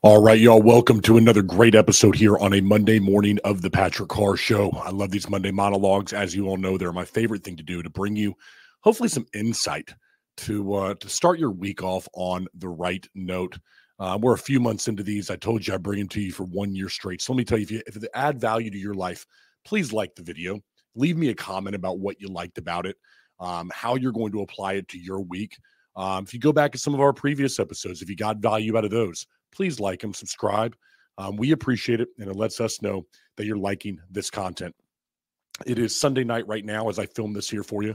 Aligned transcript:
All 0.00 0.22
right, 0.22 0.38
y'all. 0.38 0.62
Welcome 0.62 1.00
to 1.02 1.16
another 1.16 1.42
great 1.42 1.74
episode 1.74 2.14
here 2.14 2.38
on 2.38 2.54
a 2.54 2.60
Monday 2.60 3.00
morning 3.00 3.40
of 3.42 3.62
the 3.62 3.70
Patrick 3.70 4.08
Carr 4.08 4.36
Show. 4.36 4.70
I 4.70 4.90
love 4.90 5.10
these 5.10 5.28
Monday 5.28 5.50
monologues. 5.50 6.12
As 6.12 6.36
you 6.36 6.46
all 6.46 6.56
know, 6.56 6.78
they're 6.78 6.92
my 6.92 7.04
favorite 7.04 7.42
thing 7.42 7.56
to 7.56 7.64
do 7.64 7.82
to 7.82 7.90
bring 7.90 8.14
you 8.14 8.36
hopefully 8.82 9.08
some 9.08 9.26
insight 9.34 9.92
to 10.36 10.72
uh, 10.72 10.94
to 10.94 11.08
start 11.08 11.40
your 11.40 11.50
week 11.50 11.82
off 11.82 12.06
on 12.14 12.46
the 12.54 12.68
right 12.68 13.04
note. 13.16 13.58
Uh, 13.98 14.16
we're 14.22 14.34
a 14.34 14.38
few 14.38 14.60
months 14.60 14.86
into 14.86 15.02
these. 15.02 15.30
I 15.30 15.36
told 15.36 15.66
you 15.66 15.74
I 15.74 15.78
bring 15.78 15.98
them 15.98 16.08
to 16.10 16.20
you 16.20 16.30
for 16.30 16.44
one 16.44 16.76
year 16.76 16.88
straight. 16.88 17.20
So 17.20 17.32
let 17.32 17.38
me 17.38 17.44
tell 17.44 17.58
you, 17.58 17.64
if, 17.64 17.70
you, 17.72 17.82
if 17.88 17.94
they 17.94 18.06
add 18.14 18.40
value 18.40 18.70
to 18.70 18.78
your 18.78 18.94
life, 18.94 19.26
please 19.64 19.92
like 19.92 20.14
the 20.14 20.22
video. 20.22 20.60
Leave 20.94 21.16
me 21.16 21.30
a 21.30 21.34
comment 21.34 21.74
about 21.74 21.98
what 21.98 22.20
you 22.20 22.28
liked 22.28 22.58
about 22.58 22.86
it, 22.86 22.94
um, 23.40 23.68
how 23.74 23.96
you're 23.96 24.12
going 24.12 24.30
to 24.30 24.42
apply 24.42 24.74
it 24.74 24.86
to 24.90 24.98
your 24.98 25.22
week. 25.22 25.58
Um, 25.96 26.22
if 26.22 26.32
you 26.32 26.38
go 26.38 26.52
back 26.52 26.70
to 26.70 26.78
some 26.78 26.94
of 26.94 27.00
our 27.00 27.12
previous 27.12 27.58
episodes, 27.58 28.00
if 28.00 28.08
you 28.08 28.14
got 28.14 28.36
value 28.36 28.78
out 28.78 28.84
of 28.84 28.92
those, 28.92 29.26
please 29.52 29.80
like 29.80 30.00
them, 30.00 30.14
subscribe. 30.14 30.76
Um, 31.18 31.36
we 31.36 31.52
appreciate 31.52 32.00
it, 32.00 32.08
and 32.18 32.30
it 32.30 32.36
lets 32.36 32.60
us 32.60 32.80
know 32.82 33.06
that 33.36 33.46
you're 33.46 33.56
liking 33.56 33.98
this 34.10 34.30
content. 34.30 34.74
It 35.66 35.78
is 35.78 35.98
Sunday 35.98 36.24
night 36.24 36.46
right 36.46 36.64
now 36.64 36.88
as 36.88 36.98
I 36.98 37.06
film 37.06 37.32
this 37.32 37.50
here 37.50 37.64
for 37.64 37.82
you. 37.82 37.94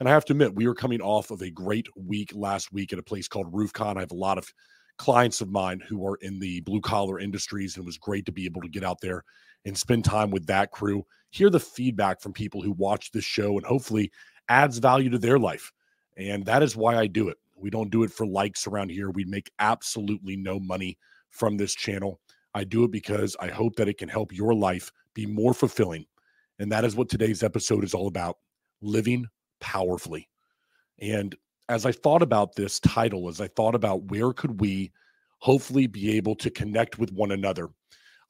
And 0.00 0.08
I 0.08 0.12
have 0.12 0.24
to 0.26 0.32
admit, 0.32 0.56
we 0.56 0.66
are 0.66 0.74
coming 0.74 1.00
off 1.00 1.30
of 1.30 1.42
a 1.42 1.50
great 1.50 1.86
week 1.96 2.32
last 2.34 2.72
week 2.72 2.92
at 2.92 2.98
a 2.98 3.02
place 3.02 3.28
called 3.28 3.52
RoofCon. 3.52 3.96
I 3.96 4.00
have 4.00 4.10
a 4.10 4.16
lot 4.16 4.38
of 4.38 4.52
clients 4.98 5.40
of 5.40 5.50
mine 5.50 5.80
who 5.88 6.04
are 6.06 6.16
in 6.16 6.40
the 6.40 6.60
blue 6.62 6.80
collar 6.80 7.20
industries, 7.20 7.76
and 7.76 7.84
it 7.84 7.86
was 7.86 7.98
great 7.98 8.26
to 8.26 8.32
be 8.32 8.44
able 8.44 8.60
to 8.62 8.68
get 8.68 8.84
out 8.84 9.00
there 9.00 9.22
and 9.64 9.78
spend 9.78 10.04
time 10.04 10.30
with 10.30 10.46
that 10.46 10.72
crew, 10.72 11.06
hear 11.30 11.50
the 11.50 11.60
feedback 11.60 12.20
from 12.20 12.32
people 12.32 12.60
who 12.60 12.72
watch 12.72 13.12
this 13.12 13.24
show, 13.24 13.56
and 13.56 13.64
hopefully 13.64 14.10
adds 14.48 14.78
value 14.78 15.10
to 15.10 15.18
their 15.18 15.38
life. 15.38 15.72
And 16.16 16.44
that 16.46 16.62
is 16.62 16.76
why 16.76 16.96
I 16.96 17.06
do 17.06 17.28
it. 17.28 17.38
We 17.64 17.70
don't 17.70 17.90
do 17.90 18.02
it 18.02 18.12
for 18.12 18.26
likes 18.26 18.66
around 18.66 18.90
here. 18.90 19.08
We 19.08 19.24
make 19.24 19.50
absolutely 19.58 20.36
no 20.36 20.60
money 20.60 20.98
from 21.30 21.56
this 21.56 21.74
channel. 21.74 22.20
I 22.52 22.62
do 22.64 22.84
it 22.84 22.90
because 22.90 23.38
I 23.40 23.48
hope 23.48 23.76
that 23.76 23.88
it 23.88 23.96
can 23.96 24.10
help 24.10 24.34
your 24.34 24.52
life 24.52 24.92
be 25.14 25.24
more 25.24 25.54
fulfilling. 25.54 26.04
And 26.58 26.70
that 26.70 26.84
is 26.84 26.94
what 26.94 27.08
today's 27.08 27.42
episode 27.42 27.82
is 27.82 27.94
all 27.94 28.06
about 28.06 28.36
living 28.82 29.28
powerfully. 29.62 30.28
And 31.00 31.34
as 31.70 31.86
I 31.86 31.92
thought 31.92 32.20
about 32.20 32.54
this 32.54 32.80
title, 32.80 33.30
as 33.30 33.40
I 33.40 33.48
thought 33.48 33.74
about 33.74 34.10
where 34.10 34.34
could 34.34 34.60
we 34.60 34.92
hopefully 35.38 35.86
be 35.86 36.18
able 36.18 36.34
to 36.36 36.50
connect 36.50 36.98
with 36.98 37.12
one 37.12 37.32
another, 37.32 37.70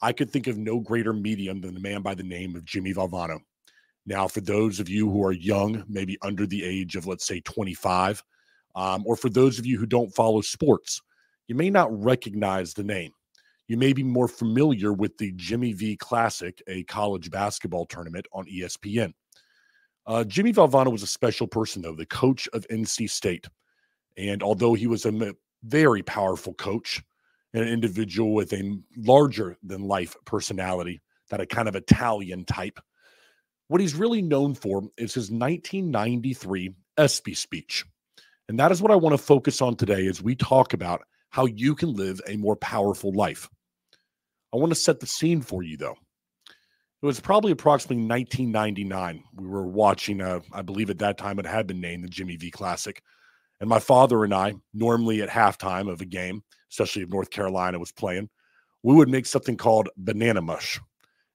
I 0.01 0.13
could 0.13 0.31
think 0.31 0.47
of 0.47 0.59
no 0.59 0.79
greater 0.79 1.13
medium 1.13 1.61
than 1.61 1.75
the 1.75 1.81
man 1.81 2.03
by 2.03 2.15
the 2.15 2.23
name 2.23 2.55
of 2.55 2.65
Jimmy 2.65 2.95
Valvano. 2.95 3.41
Now, 4.07 4.29
for 4.29 4.43
those 4.43 4.79
of 4.79 4.89
you 4.89 5.11
who 5.11 5.25
are 5.25 5.33
young, 5.33 5.83
maybe 5.89 6.19
under 6.23 6.47
the 6.47 6.63
age 6.63 6.95
of, 6.95 7.09
let's 7.09 7.27
say, 7.27 7.41
25, 7.41 8.23
um, 8.75 9.05
or 9.07 9.17
for 9.17 9.29
those 9.29 9.59
of 9.59 9.67
you 9.67 9.79
who 9.79 9.87
don't 9.87 10.15
follow 10.15 10.41
sports, 10.41 11.01
you 11.47 11.55
may 11.55 11.71
not 11.71 11.93
recognize 12.03 12.75
the 12.75 12.85
name. 12.85 13.13
You 13.69 13.77
may 13.77 13.93
be 13.93 14.03
more 14.03 14.29
familiar 14.29 14.93
with 14.93 15.17
the 15.17 15.33
Jimmy 15.37 15.73
V 15.73 15.97
Classic, 15.97 16.61
a 16.67 16.85
college 16.85 17.31
basketball 17.31 17.87
tournament 17.87 18.27
on 18.33 18.47
ESPN. 18.47 19.13
Uh, 20.07 20.25
Jimmy 20.25 20.53
Valvano 20.53 20.93
was 20.93 21.03
a 21.03 21.07
special 21.07 21.47
person, 21.47 21.81
though, 21.81 21.95
the 21.95 22.05
coach 22.05 22.47
of 22.53 22.67
NC 22.69 23.09
State. 23.09 23.47
And 24.19 24.43
although 24.43 24.75
he 24.75 24.87
was 24.87 25.07
a 25.07 25.35
very 25.63 26.03
powerful 26.03 26.53
coach, 26.55 27.03
an 27.55 27.67
individual 27.67 28.35
with 28.35 28.53
a 28.53 28.79
larger 28.97 29.57
than 29.63 29.89
life 29.89 30.15
personality, 30.27 31.01
that 31.31 31.41
a 31.41 31.47
kind 31.47 31.69
of 31.69 31.77
Italian 31.77 32.45
type, 32.45 32.79
what 33.69 33.81
he's 33.81 33.95
really 33.95 34.21
known 34.21 34.55
for 34.55 34.83
is 34.99 35.15
his 35.15 35.31
1993 35.31 36.75
ESPY 36.99 37.35
speech. 37.35 37.85
And 38.49 38.59
that 38.59 38.73
is 38.73 38.83
what 38.83 38.91
I 38.91 38.97
want 38.97 39.15
to 39.15 39.23
focus 39.23 39.63
on 39.63 39.77
today 39.77 40.07
as 40.07 40.23
we 40.23 40.35
talk 40.35 40.73
about 40.73 41.03
how 41.31 41.47
you 41.47 41.75
can 41.75 41.93
live 41.95 42.21
a 42.29 42.37
more 42.37 42.57
powerful 42.57 43.13
life. 43.13 43.49
I 44.53 44.57
want 44.57 44.71
to 44.71 44.79
set 44.79 45.01
the 45.01 45.07
scene 45.07 45.41
for 45.41 45.63
you, 45.63 45.77
though. 45.77 45.97
It 47.03 47.07
was 47.07 47.21
probably 47.21 47.53
approximately 47.53 48.07
1999. 48.07 49.25
We 49.37 49.47
were 49.47 49.67
watching, 49.67 50.21
uh, 50.21 50.41
I 50.53 50.63
believe 50.63 50.91
at 50.91 50.99
that 51.01 51.19
time 51.19 51.39
it 51.39 51.47
had 51.47 51.67
been 51.67 51.81
named 51.81 52.05
the 52.05 52.09
Jimmy 52.09 52.37
V 52.37 52.51
Classic. 52.51 53.03
And 53.61 53.69
my 53.69 53.79
father 53.79 54.25
and 54.25 54.33
I, 54.33 54.55
normally 54.73 55.23
at 55.23 55.29
halftime 55.29 55.91
of 55.91 56.01
a 56.01 56.07
game, 56.07 56.43
especially 56.71 57.03
if 57.03 57.09
North 57.09 57.31
Carolina 57.31 57.79
was 57.79 57.93
playing, 57.93 58.31
we 58.83 58.95
would 58.95 59.09
make 59.09 59.27
something 59.27 59.57
called 59.57 59.89
banana 59.97 60.41
mush. 60.41 60.81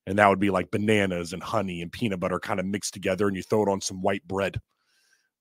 And 0.08 0.18
that 0.18 0.28
would 0.28 0.40
be 0.40 0.50
like 0.50 0.72
bananas 0.72 1.34
and 1.34 1.44
honey 1.44 1.82
and 1.82 1.92
peanut 1.92 2.20
butter 2.20 2.40
kind 2.40 2.60
of 2.60 2.66
mixed 2.66 2.94
together, 2.94 3.28
and 3.28 3.36
you 3.36 3.44
throw 3.44 3.64
it 3.64 3.70
on 3.70 3.82
some 3.82 4.02
white 4.02 4.28
bread. 4.28 4.60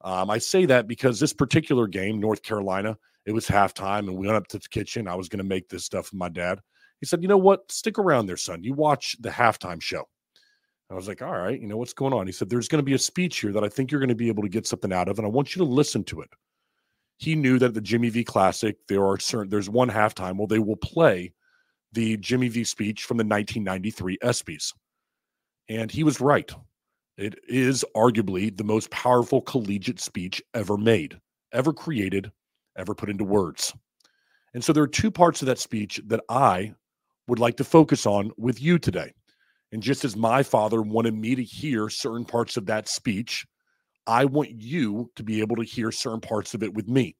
Um, 0.03 0.31
I 0.31 0.39
say 0.39 0.65
that 0.67 0.87
because 0.87 1.19
this 1.19 1.33
particular 1.33 1.87
game, 1.87 2.21
North 2.21 2.43
Carolina, 2.43 2.97
it 3.27 3.33
was 3.33 3.47
halftime, 3.47 4.01
and 4.01 4.17
we 4.17 4.27
went 4.27 4.37
up 4.37 4.47
to 4.49 4.59
the 4.59 4.69
kitchen. 4.69 5.09
I 5.09 5.15
was 5.15 5.29
going 5.29 5.39
to 5.39 5.45
make 5.45 5.69
this 5.69 5.85
stuff 5.85 6.13
with 6.13 6.19
my 6.19 6.29
dad. 6.29 6.61
He 7.01 7.07
said, 7.07 7.23
"You 7.23 7.29
know 7.29 7.37
what? 7.39 7.71
Stick 7.71 7.99
around 7.99 8.27
there, 8.27 8.37
son. 8.37 8.65
You 8.65 8.75
watch 8.75 9.17
the 9.21 9.29
halftime 9.29 9.83
show." 9.83 10.05
I 10.91 10.95
was 10.95 11.09
like, 11.09 11.21
"All 11.21 11.37
right, 11.37 11.61
you 11.61 11.67
know 11.67 11.77
what's 11.77 11.93
going 11.93 12.13
on?" 12.13 12.27
He 12.27 12.33
said, 12.33 12.49
"There's 12.49 12.69
going 12.69 12.79
to 12.79 12.87
be 12.87 12.95
a 12.95 12.99
speech 12.99 13.41
here 13.41 13.53
that 13.53 13.65
I 13.65 13.69
think 13.69 13.91
you're 13.91 14.01
going 14.01 14.09
to 14.09 14.15
be 14.15 14.29
able 14.29 14.43
to 14.45 14.49
get 14.49 14.67
something 14.67 14.93
out 14.93 15.09
of, 15.09 15.19
and 15.19 15.27
I 15.27 15.31
want 15.31 15.55
you 15.55 15.61
to 15.61 15.71
listen 15.71 16.05
to 16.05 16.21
it." 16.23 16.31
He 17.19 17.35
knew 17.35 17.59
that 17.59 17.75
the 17.75 17.81
Jimmy 17.81 18.09
V 18.09 18.25
Classic, 18.25 18.77
there 18.87 19.05
are 19.05 19.19
certain 19.19 19.51
there's 19.51 19.69
one 19.69 19.91
halftime. 19.91 20.37
Well, 20.37 20.47
they 20.47 20.61
will 20.61 20.77
play 20.77 21.35
the 21.93 22.17
Jimmy 22.19 22.49
V 22.49 22.65
speech 22.65 23.05
from 23.05 23.17
the 23.17 23.25
1993 23.25 24.19
ESPYS, 24.23 24.73
and 25.69 25.91
he 25.91 26.05
was 26.05 26.21
right. 26.21 26.51
It 27.19 27.41
is 27.49 27.84
arguably 27.97 28.56
the 28.56 28.62
most 28.62 28.91
powerful 28.91 29.43
collegiate 29.43 29.99
speech 29.99 30.41
ever 30.55 30.77
made, 30.77 31.19
ever 31.53 31.73
created, 31.73 32.31
ever 32.77 32.95
put 32.95 33.11
into 33.11 33.25
words. 33.25 33.75
And 34.55 34.62
so 34.62 34.73
there 34.73 34.84
are 34.84 34.89
two 34.89 35.11
parts 35.11 35.43
of 35.43 35.47
that 35.47 35.59
speech 35.59 36.01
that 36.06 36.23
I 36.29 36.75
would 37.27 37.41
like 37.41 37.56
to 37.56 37.65
focus 37.65 38.06
on 38.06 38.31
with 38.39 38.62
you 38.62 38.79
today. 38.79 39.12
And 39.73 39.83
just 39.83 40.05
as 40.05 40.17
my 40.17 40.45
father 40.45 40.81
wanted 40.81 41.12
me 41.12 41.34
to 41.34 41.43
hear 41.43 41.89
certain 41.89 42.25
parts 42.25 42.56
of 42.56 42.67
that 42.67 42.89
speech, 42.89 43.45
I 44.06 44.25
want 44.25 44.50
you 44.53 45.11
to 45.17 45.25
be 45.25 45.41
able 45.41 45.56
to 45.56 45.65
hear 45.65 45.91
certain 45.91 46.21
parts 46.21 46.55
of 46.55 46.62
it 46.62 46.73
with 46.73 46.87
me. 46.87 47.17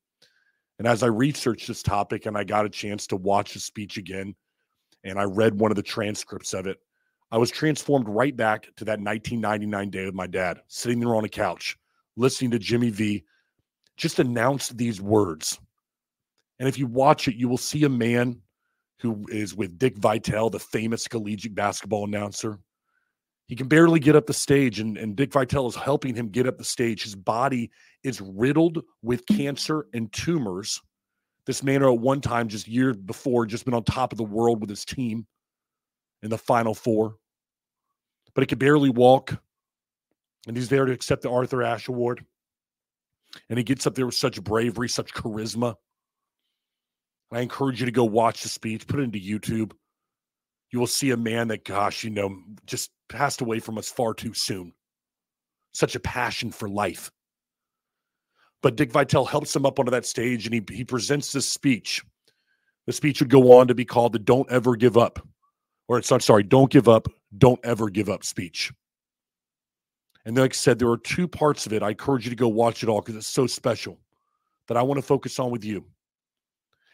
And 0.79 0.87
as 0.87 1.03
I 1.03 1.09
researched 1.09 1.67
this 1.67 1.83
topic 1.83 2.25
and 2.25 2.39
I 2.39 2.45
got 2.45 2.65
a 2.65 2.71
chance 2.71 3.09
to 3.09 3.17
watch 3.17 3.53
the 3.53 3.61
speech 3.61 3.97
again, 3.97 4.37
and 5.03 5.19
I 5.19 5.25
read 5.25 5.59
one 5.59 5.73
of 5.73 5.77
the 5.77 5.83
transcripts 5.83 6.55
of 6.55 6.69
it, 6.69 6.79
I 7.31 7.39
was 7.39 7.51
transformed 7.51 8.09
right 8.09 8.35
back 8.35 8.65
to 8.77 8.85
that 8.87 9.01
1999 9.01 9.91
day 9.91 10.07
with 10.07 10.15
my 10.15 10.27
dad, 10.27 10.61
sitting 10.69 11.01
there 11.01 11.15
on 11.15 11.25
a 11.25 11.29
couch, 11.29 11.77
listening 12.17 12.51
to 12.53 12.59
Jimmy 12.59 12.91
V 12.91 13.25
just 13.99 14.21
announce 14.21 14.71
these 14.71 15.03
words. 15.03 15.59
And 16.59 16.69
if 16.69 16.79
you 16.79 16.87
watch 16.87 17.29
it, 17.29 17.35
you 17.35 17.49
will 17.49 17.59
see 17.59 17.85
a 17.85 17.89
man 17.89 18.41
who 19.01 19.27
is 19.29 19.55
with 19.55 19.79
Dick 19.79 19.99
Vitale, 19.99 20.51
the 20.51 20.59
famous 20.59 21.07
collegiate 21.07 21.55
basketball 21.55 22.05
announcer. 22.05 22.59
He 23.47 23.57
can 23.57 23.69
barely 23.69 24.01
get 24.01 24.17
up 24.17 24.27
the 24.27 24.33
stage, 24.33 24.81
and, 24.81 24.97
and 24.97 25.17
Dick 25.17 25.33
Vitale 25.33 25.69
is 25.69 25.75
helping 25.75 26.15
him 26.15 26.29
get 26.29 26.47
up 26.47 26.59
the 26.59 26.65
stage. 26.65 27.03
His 27.03 27.15
body 27.15 27.71
is 28.03 28.21
riddled 28.21 28.83
with 29.03 29.27
cancer 29.27 29.87
and 29.93 30.13
tumors. 30.13 30.81
This 31.47 31.63
man, 31.63 31.83
at 31.83 31.99
one 31.99 32.21
time, 32.21 32.49
just 32.49 32.69
years 32.69 32.97
before, 32.97 33.47
just 33.47 33.65
been 33.65 33.75
on 33.75 33.85
top 33.85 34.13
of 34.13 34.19
the 34.19 34.25
world 34.25 34.61
with 34.61 34.71
his 34.71 34.85
team 34.85 35.27
in 36.23 36.31
the 36.31 36.39
final 36.39 36.75
four, 36.75 37.17
but 38.35 38.43
he 38.43 38.47
could 38.47 38.59
barely 38.59 38.91
walk. 38.91 39.41
And 40.47 40.57
he's 40.57 40.69
there 40.69 40.87
to 40.87 40.93
accept 40.93 41.23
the 41.23 41.31
Arthur 41.31 41.63
Ashe 41.63 41.89
Award. 41.89 42.25
And 43.51 43.59
he 43.59 43.65
gets 43.65 43.87
up 43.87 43.95
there 43.95 44.07
with 44.07 44.15
such 44.15 44.43
bravery, 44.43 44.89
such 44.89 45.13
charisma. 45.13 45.75
I 47.31 47.41
encourage 47.41 47.81
you 47.81 47.87
to 47.87 47.93
go 47.93 48.05
watch 48.05 48.43
the 48.43 48.49
speech, 48.49 48.87
put 48.87 49.01
it 49.01 49.03
into 49.03 49.19
YouTube. 49.19 49.73
You 50.71 50.79
will 50.79 50.87
see 50.87 51.11
a 51.11 51.17
man 51.17 51.49
that, 51.49 51.65
gosh, 51.65 52.05
you 52.05 52.11
know, 52.11 52.35
just 52.67 52.91
passed 53.09 53.41
away 53.41 53.59
from 53.59 53.77
us 53.77 53.91
far 53.91 54.15
too 54.15 54.33
soon. 54.33 54.73
Such 55.73 55.95
a 55.95 56.01
passion 56.01 56.51
for 56.51 56.69
life. 56.69 57.11
But 58.63 58.77
Dick 58.77 58.91
Vitale 58.91 59.25
helps 59.25 59.55
him 59.55 59.67
up 59.67 59.79
onto 59.79 59.91
that 59.91 60.07
stage 60.07 60.47
and 60.47 60.55
he, 60.55 60.63
he 60.75 60.85
presents 60.85 61.33
this 61.33 61.47
speech. 61.47 62.03
The 62.87 62.93
speech 62.93 63.21
would 63.21 63.31
go 63.31 63.59
on 63.59 63.69
to 63.69 63.75
be 63.75 63.85
called 63.85 64.15
the 64.15 64.19
Don't 64.19 64.51
Ever 64.51 64.75
Give 64.75 64.97
Up 64.97 65.27
or 65.89 65.99
it's 65.99 66.13
I'm 66.13 66.21
sorry, 66.21 66.43
don't 66.43 66.71
give 66.71 66.89
up, 66.89 67.09
don't 67.37 67.61
ever 67.65 67.89
give 67.89 68.09
up 68.09 68.23
speech. 68.23 68.73
And 70.25 70.37
like 70.37 70.53
I 70.53 70.55
said, 70.55 70.79
there 70.79 70.91
are 70.91 70.99
two 70.99 71.27
parts 71.27 71.65
of 71.67 71.73
it. 71.73 71.83
I 71.83 71.91
encourage 71.91 72.25
you 72.25 72.31
to 72.31 72.37
go 72.37 72.49
watch 72.49 72.83
it 72.83 72.89
all 72.89 73.01
because 73.01 73.17
it's 73.17 73.27
so 73.27 73.47
special 73.47 73.99
that 74.69 74.77
I 74.77 74.83
want 74.83 74.99
to 74.99 75.07
focus 75.07 75.39
on 75.39 75.51
with 75.51 75.65
you. 75.65 75.85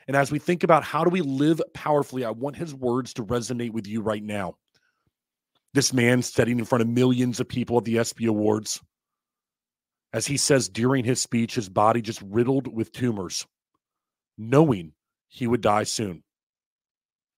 And 0.07 0.17
as 0.17 0.31
we 0.31 0.39
think 0.39 0.63
about 0.63 0.85
how 0.85 1.03
do 1.03 1.11
we 1.11 1.23
live 1.23 1.61
powerfully, 1.73 2.25
I 2.25 2.31
want 2.31 2.57
his 2.57 2.75
words 2.75 3.13
to 3.15 3.25
resonate 3.25 3.73
with 3.73 3.87
you 3.87 4.03
right 4.03 4.23
now. 4.23 4.55
This 5.73 5.93
man 5.93 6.23
sitting 6.23 6.59
in 6.61 6.65
front 6.65 6.83
of 6.83 6.89
millions 6.89 7.41
of 7.41 7.49
people 7.49 7.79
at 7.79 7.85
the 7.85 7.99
ESPY 7.99 8.27
Awards, 8.27 8.81
as 10.13 10.27
he 10.27 10.37
says 10.37 10.69
during 10.69 11.05
his 11.05 11.21
speech, 11.21 11.57
his 11.57 11.69
body 11.69 12.01
just 12.01 12.23
riddled 12.23 12.73
with 12.73 12.93
tumors, 12.93 13.45
knowing 14.39 14.93
he 15.27 15.49
would 15.49 15.63
die 15.63 15.83
soon. 15.83 16.23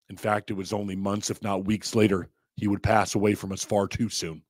In 0.09 0.17
fact, 0.17 0.51
it 0.51 0.55
was 0.55 0.73
only 0.73 0.97
months, 0.97 1.31
if 1.31 1.43
not 1.43 1.65
weeks 1.65 1.95
later, 1.95 2.29
he 2.55 2.69
would 2.69 2.83
pass 2.83 3.15
away 3.15 3.35
from 3.35 3.53
us 3.53 3.65
far 3.65 3.87
too 3.87 4.09
soon. 4.09 4.43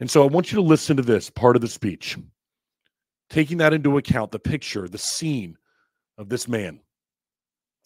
And 0.00 0.10
so 0.10 0.22
I 0.22 0.26
want 0.26 0.50
you 0.50 0.56
to 0.56 0.62
listen 0.62 0.96
to 0.96 1.02
this 1.02 1.30
part 1.30 1.56
of 1.56 1.62
the 1.62 1.68
speech. 1.68 2.18
Taking 3.30 3.58
that 3.58 3.72
into 3.72 3.96
account, 3.96 4.30
the 4.30 4.38
picture, 4.38 4.88
the 4.88 4.98
scene 4.98 5.56
of 6.18 6.28
this 6.28 6.48
man. 6.48 6.80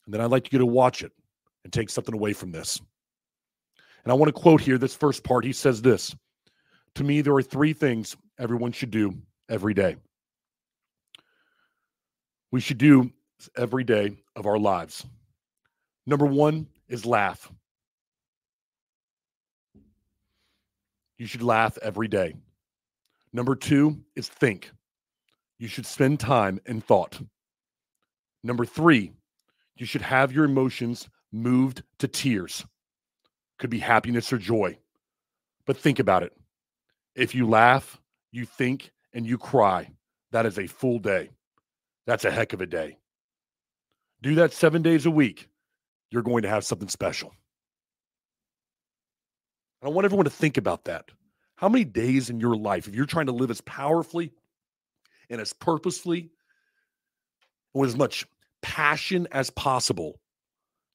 And 0.05 0.15
then 0.15 0.21
I'd 0.21 0.31
like 0.31 0.53
you 0.53 0.59
to 0.59 0.67
watch 0.67 1.03
it 1.03 1.13
and 1.65 1.73
take 1.73 1.91
something 1.91 2.15
away 2.15 2.33
from 2.33 2.53
this. 2.53 2.81
And 4.05 4.13
I 4.13 4.15
want 4.15 4.35
to 4.35 4.41
quote 4.41 4.61
here 4.61 4.79
this 4.79 4.95
first 4.95 5.25
part. 5.25 5.45
He 5.45 5.53
says 5.53 5.83
this 5.83 6.15
To 6.95 7.05
me, 7.05 7.21
there 7.21 7.35
are 7.35 7.43
three 7.43 7.73
things 7.73 8.17
everyone 8.39 8.73
should 8.73 8.91
do 8.91 9.15
every 9.49 9.75
day. 9.75 9.97
We 12.51 12.61
should 12.61 12.79
do 12.79 13.11
every 13.57 13.85
day 13.85 14.17
of 14.37 14.47
our 14.47 14.59
lives. 14.59 15.05
Number 16.07 16.27
one 16.27 16.69
is 16.89 17.05
laugh. 17.05 17.51
You 21.19 21.27
should 21.27 21.43
laugh 21.43 21.79
every 21.83 22.09
day. 22.09 22.35
Number 23.33 23.57
two 23.57 23.99
is 24.15 24.29
think. 24.29 24.71
You 25.59 25.69
should 25.69 25.87
spend 25.87 26.21
time 26.21 26.61
in 26.67 26.81
thought. 26.81 27.21
Number 28.45 28.65
three, 28.65 29.13
you 29.77 29.87
should 29.87 30.03
have 30.03 30.33
your 30.33 30.45
emotions 30.45 31.09
moved 31.33 31.83
to 31.99 32.09
tears. 32.09 32.65
Could 33.59 33.71
be 33.71 33.79
happiness 33.79 34.33
or 34.33 34.39
joy. 34.39 34.79
But 35.67 35.77
think 35.77 35.99
about 35.99 36.23
it. 36.23 36.33
If 37.15 37.35
you 37.35 37.49
laugh, 37.49 38.01
you 38.31 38.45
think, 38.45 38.93
and 39.15 39.27
you 39.27 39.39
cry, 39.39 39.91
that 40.31 40.47
is 40.47 40.59
a 40.59 40.67
full 40.67 40.99
day. 40.99 41.31
That's 42.07 42.27
a 42.27 42.31
heck 42.31 42.53
of 42.53 42.61
a 42.61 42.67
day. 42.67 42.99
Do 44.23 44.35
that 44.37 44.53
seven 44.53 44.83
days 44.83 45.07
a 45.07 45.11
week. 45.11 45.49
You're 46.11 46.23
going 46.23 46.43
to 46.43 46.49
have 46.49 46.65
something 46.65 46.89
special. 46.89 47.33
I 49.83 49.89
want 49.89 50.05
everyone 50.05 50.25
to 50.25 50.31
think 50.31 50.57
about 50.57 50.85
that. 50.85 51.11
How 51.57 51.69
many 51.69 51.85
days 51.85 52.29
in 52.29 52.41
your 52.41 52.57
life, 52.57 52.89
if 52.89 52.95
you're 52.95 53.07
trying 53.07 53.27
to 53.27 53.33
live 53.33 53.51
as 53.51 53.61
powerfully 53.63 54.33
and 55.31 55.41
as 55.41 55.53
purposefully 55.53 56.31
with 57.73 57.91
as 57.91 57.97
much 57.97 58.27
passion 58.63 59.29
as 59.33 59.51
possible, 59.51 60.21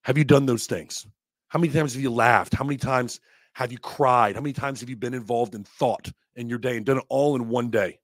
have 0.03 0.17
you 0.17 0.23
done 0.23 0.45
those 0.45 0.65
things? 0.65 1.05
How 1.49 1.59
many 1.59 1.71
times 1.71 1.93
have 1.93 2.01
you 2.01 2.11
laughed? 2.11 2.53
How 2.53 2.63
many 2.63 2.77
times 2.77 3.19
have 3.53 3.71
you 3.71 3.77
cried? 3.77 4.35
How 4.35 4.41
many 4.41 4.53
times 4.53 4.79
have 4.79 4.89
you 4.89 4.95
been 4.95 5.13
involved 5.13 5.55
in 5.55 5.63
thought 5.63 6.11
in 6.35 6.49
your 6.49 6.59
day 6.59 6.77
and 6.77 6.85
done 6.85 6.97
it 6.97 7.05
all 7.09 7.35
in 7.35 7.49
one 7.49 7.69
day? 7.69 7.99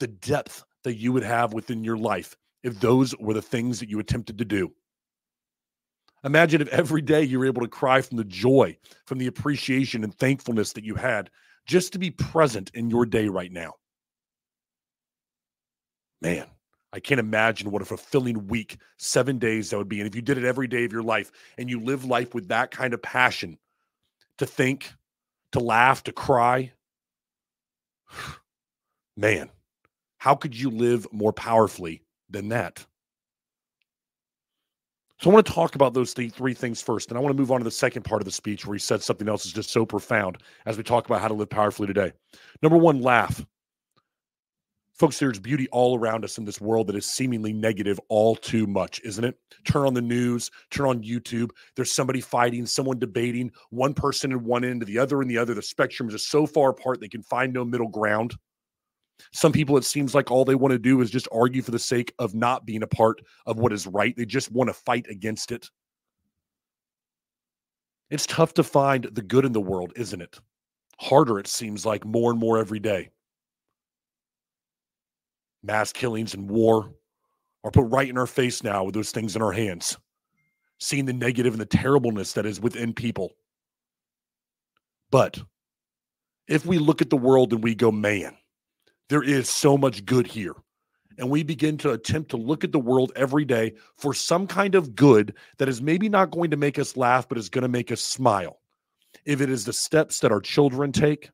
The 0.00 0.08
depth 0.08 0.64
that 0.84 0.94
you 0.94 1.12
would 1.12 1.22
have 1.22 1.52
within 1.52 1.84
your 1.84 1.96
life 1.96 2.36
if 2.62 2.80
those 2.80 3.16
were 3.18 3.34
the 3.34 3.42
things 3.42 3.80
that 3.80 3.88
you 3.88 3.98
attempted 3.98 4.38
to 4.38 4.44
do. 4.44 4.72
Imagine 6.24 6.60
if 6.60 6.68
every 6.68 7.02
day 7.02 7.22
you 7.22 7.38
were 7.38 7.46
able 7.46 7.62
to 7.62 7.68
cry 7.68 8.00
from 8.00 8.16
the 8.16 8.24
joy, 8.24 8.76
from 9.06 9.18
the 9.18 9.26
appreciation 9.26 10.02
and 10.02 10.14
thankfulness 10.14 10.72
that 10.72 10.84
you 10.84 10.94
had 10.94 11.30
just 11.66 11.92
to 11.92 11.98
be 11.98 12.10
present 12.10 12.70
in 12.74 12.90
your 12.90 13.06
day 13.06 13.28
right 13.28 13.52
now. 13.52 13.74
Man, 16.20 16.46
I 16.92 17.00
can't 17.00 17.20
imagine 17.20 17.70
what 17.70 17.82
a 17.82 17.84
fulfilling 17.84 18.48
week, 18.48 18.78
seven 18.96 19.38
days 19.38 19.70
that 19.70 19.78
would 19.78 19.88
be. 19.88 20.00
And 20.00 20.08
if 20.08 20.16
you 20.16 20.22
did 20.22 20.38
it 20.38 20.44
every 20.44 20.66
day 20.66 20.84
of 20.84 20.92
your 20.92 21.02
life 21.02 21.30
and 21.56 21.70
you 21.70 21.80
live 21.80 22.04
life 22.04 22.34
with 22.34 22.48
that 22.48 22.70
kind 22.70 22.94
of 22.94 23.02
passion 23.02 23.58
to 24.38 24.46
think, 24.46 24.92
to 25.52 25.60
laugh, 25.60 26.02
to 26.04 26.12
cry, 26.12 26.72
man, 29.16 29.50
how 30.16 30.34
could 30.34 30.58
you 30.58 30.70
live 30.70 31.06
more 31.12 31.32
powerfully 31.32 32.02
than 32.28 32.48
that? 32.48 32.84
So 35.20 35.30
I 35.30 35.34
want 35.34 35.46
to 35.46 35.52
talk 35.52 35.74
about 35.74 35.94
those 35.94 36.14
th- 36.14 36.32
three 36.32 36.54
things 36.54 36.80
first. 36.80 37.08
And 37.10 37.18
I 37.18 37.20
want 37.20 37.36
to 37.36 37.40
move 37.40 37.50
on 37.50 37.58
to 37.58 37.64
the 37.64 37.70
second 37.70 38.04
part 38.04 38.20
of 38.22 38.24
the 38.24 38.32
speech 38.32 38.64
where 38.64 38.74
he 38.74 38.78
said 38.78 39.02
something 39.02 39.28
else 39.28 39.44
is 39.46 39.52
just 39.52 39.70
so 39.70 39.84
profound 39.84 40.38
as 40.64 40.76
we 40.76 40.84
talk 40.84 41.06
about 41.06 41.20
how 41.20 41.28
to 41.28 41.34
live 41.34 41.50
powerfully 41.50 41.88
today. 41.88 42.12
Number 42.62 42.78
one, 42.78 43.00
laugh. 43.00 43.44
Folks, 44.94 45.18
there's 45.18 45.38
beauty 45.38 45.68
all 45.70 45.96
around 45.96 46.24
us 46.24 46.38
in 46.38 46.44
this 46.44 46.60
world 46.60 46.88
that 46.88 46.96
is 46.96 47.06
seemingly 47.06 47.52
negative 47.52 48.00
all 48.08 48.34
too 48.34 48.66
much, 48.66 49.00
isn't 49.04 49.24
it? 49.24 49.38
Turn 49.64 49.86
on 49.86 49.94
the 49.94 50.02
news, 50.02 50.50
turn 50.70 50.86
on 50.86 51.02
YouTube. 51.04 51.50
There's 51.76 51.94
somebody 51.94 52.20
fighting, 52.20 52.66
someone 52.66 52.98
debating, 52.98 53.52
one 53.70 53.94
person 53.94 54.32
in 54.32 54.42
one 54.42 54.64
end, 54.64 54.80
to 54.80 54.86
the 54.86 54.98
other 54.98 55.22
in 55.22 55.28
the 55.28 55.38
other. 55.38 55.54
The 55.54 55.62
spectrum 55.62 56.08
is 56.08 56.14
just 56.14 56.30
so 56.30 56.46
far 56.46 56.70
apart 56.70 57.00
they 57.00 57.08
can 57.08 57.22
find 57.22 57.52
no 57.52 57.64
middle 57.64 57.88
ground. 57.88 58.36
Some 59.32 59.52
people, 59.52 59.76
it 59.76 59.84
seems 59.84 60.14
like 60.14 60.30
all 60.30 60.44
they 60.44 60.54
want 60.54 60.72
to 60.72 60.78
do 60.78 61.00
is 61.00 61.10
just 61.10 61.28
argue 61.32 61.62
for 61.62 61.70
the 61.70 61.78
sake 61.78 62.12
of 62.18 62.34
not 62.34 62.64
being 62.64 62.82
a 62.82 62.86
part 62.86 63.20
of 63.46 63.58
what 63.58 63.72
is 63.72 63.86
right. 63.86 64.16
They 64.16 64.24
just 64.24 64.52
want 64.52 64.68
to 64.68 64.74
fight 64.74 65.06
against 65.10 65.52
it. 65.52 65.68
It's 68.10 68.26
tough 68.26 68.54
to 68.54 68.62
find 68.62 69.04
the 69.04 69.22
good 69.22 69.44
in 69.44 69.52
the 69.52 69.60
world, 69.60 69.92
isn't 69.96 70.22
it? 70.22 70.38
Harder, 70.98 71.38
it 71.38 71.46
seems 71.46 71.84
like, 71.84 72.04
more 72.04 72.30
and 72.30 72.40
more 72.40 72.58
every 72.58 72.78
day 72.78 73.10
mass 75.62 75.92
killings 75.92 76.34
and 76.34 76.48
war 76.48 76.92
are 77.64 77.70
put 77.70 77.84
right 77.84 78.08
in 78.08 78.18
our 78.18 78.26
face 78.26 78.62
now 78.62 78.84
with 78.84 78.94
those 78.94 79.10
things 79.10 79.34
in 79.34 79.42
our 79.42 79.52
hands, 79.52 79.98
seeing 80.78 81.04
the 81.04 81.12
negative 81.12 81.54
and 81.54 81.60
the 81.60 81.66
terribleness 81.66 82.32
that 82.32 82.46
is 82.46 82.60
within 82.60 82.92
people. 82.92 83.32
But 85.10 85.40
if 86.46 86.64
we 86.64 86.78
look 86.78 87.02
at 87.02 87.10
the 87.10 87.16
world 87.16 87.52
and 87.52 87.62
we 87.62 87.74
go, 87.74 87.90
man, 87.90 88.36
there 89.08 89.22
is 89.22 89.48
so 89.48 89.76
much 89.76 90.04
good 90.04 90.26
here. 90.26 90.54
And 91.18 91.28
we 91.28 91.42
begin 91.42 91.76
to 91.78 91.92
attempt 91.92 92.30
to 92.30 92.36
look 92.36 92.62
at 92.62 92.70
the 92.70 92.78
world 92.78 93.10
every 93.16 93.44
day 93.44 93.74
for 93.96 94.14
some 94.14 94.46
kind 94.46 94.74
of 94.74 94.94
good 94.94 95.34
that 95.58 95.68
is 95.68 95.82
maybe 95.82 96.08
not 96.08 96.30
going 96.30 96.50
to 96.50 96.56
make 96.56 96.78
us 96.78 96.96
laugh, 96.96 97.28
but 97.28 97.38
is 97.38 97.48
going 97.48 97.62
to 97.62 97.68
make 97.68 97.90
us 97.90 98.00
smile. 98.00 98.60
If 99.24 99.40
it 99.40 99.50
is 99.50 99.64
the 99.64 99.72
steps 99.72 100.20
that 100.20 100.30
our 100.30 100.40
children 100.40 100.92
take, 100.92 101.30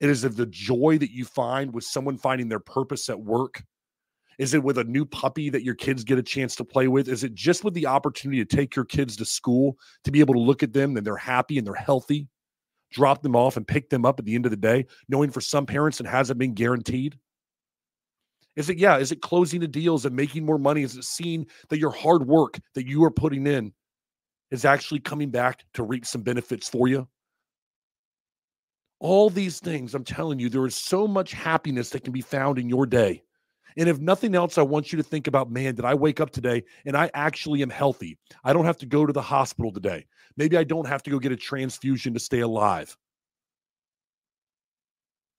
it 0.00 0.08
is 0.08 0.24
of 0.24 0.36
the 0.36 0.46
joy 0.46 0.98
that 0.98 1.10
you 1.10 1.24
find 1.24 1.72
with 1.72 1.84
someone 1.84 2.16
finding 2.16 2.48
their 2.48 2.60
purpose 2.60 3.08
at 3.10 3.20
work. 3.20 3.62
Is 4.38 4.54
it 4.54 4.62
with 4.62 4.78
a 4.78 4.84
new 4.84 5.04
puppy 5.04 5.50
that 5.50 5.62
your 5.62 5.74
kids 5.74 6.02
get 6.02 6.18
a 6.18 6.22
chance 6.22 6.56
to 6.56 6.64
play 6.64 6.88
with? 6.88 7.08
Is 7.08 7.24
it 7.24 7.34
just 7.34 7.62
with 7.62 7.74
the 7.74 7.86
opportunity 7.86 8.44
to 8.44 8.56
take 8.56 8.74
your 8.74 8.84
kids 8.84 9.16
to 9.16 9.24
school 9.24 9.76
to 10.02 10.10
be 10.10 10.20
able 10.20 10.34
to 10.34 10.40
look 10.40 10.62
at 10.62 10.72
them 10.72 10.96
and 10.96 11.06
they're 11.06 11.16
happy 11.16 11.58
and 11.58 11.66
they're 11.66 11.74
healthy, 11.74 12.26
drop 12.94 13.22
them 13.22 13.36
off 13.36 13.56
and 13.56 13.66
pick 13.66 13.90
them 13.90 14.06
up 14.06 14.18
at 14.18 14.24
the 14.24 14.34
end 14.34 14.46
of 14.46 14.50
the 14.50 14.56
day, 14.56 14.86
knowing 15.08 15.30
for 15.30 15.40
some 15.40 15.66
parents 15.66 16.00
it 16.00 16.06
hasn't 16.06 16.38
been 16.38 16.54
guaranteed? 16.54 17.18
Is 18.56 18.70
it, 18.70 18.78
yeah, 18.78 18.98
is 18.98 19.10
it 19.10 19.20
closing 19.20 19.60
the 19.60 19.68
deals 19.68 20.06
and 20.06 20.14
making 20.14 20.46
more 20.46 20.58
money? 20.58 20.82
Is 20.82 20.96
it 20.96 21.04
seeing 21.04 21.46
that 21.68 21.80
your 21.80 21.90
hard 21.90 22.26
work 22.26 22.58
that 22.74 22.86
you 22.86 23.02
are 23.04 23.10
putting 23.10 23.46
in 23.46 23.72
is 24.52 24.64
actually 24.64 25.00
coming 25.00 25.30
back 25.30 25.64
to 25.74 25.82
reap 25.82 26.06
some 26.06 26.22
benefits 26.22 26.68
for 26.68 26.86
you? 26.86 27.08
All 29.00 29.28
these 29.28 29.58
things, 29.58 29.94
I'm 29.94 30.04
telling 30.04 30.38
you, 30.38 30.48
there 30.48 30.66
is 30.66 30.76
so 30.76 31.08
much 31.08 31.32
happiness 31.32 31.90
that 31.90 32.04
can 32.04 32.12
be 32.12 32.20
found 32.20 32.58
in 32.58 32.68
your 32.68 32.86
day. 32.86 33.24
And 33.76 33.88
if 33.88 33.98
nothing 33.98 34.34
else, 34.34 34.56
I 34.56 34.62
want 34.62 34.92
you 34.92 34.96
to 34.98 35.02
think 35.02 35.26
about 35.26 35.50
man, 35.50 35.74
did 35.74 35.84
I 35.84 35.94
wake 35.94 36.20
up 36.20 36.30
today 36.30 36.62
and 36.86 36.96
I 36.96 37.10
actually 37.14 37.62
am 37.62 37.70
healthy? 37.70 38.16
I 38.44 38.52
don't 38.52 38.64
have 38.64 38.78
to 38.78 38.86
go 38.86 39.04
to 39.04 39.12
the 39.12 39.22
hospital 39.22 39.72
today. 39.72 40.06
Maybe 40.36 40.56
I 40.56 40.64
don't 40.64 40.86
have 40.86 41.02
to 41.04 41.10
go 41.10 41.18
get 41.18 41.32
a 41.32 41.36
transfusion 41.36 42.14
to 42.14 42.20
stay 42.20 42.40
alive. 42.40 42.96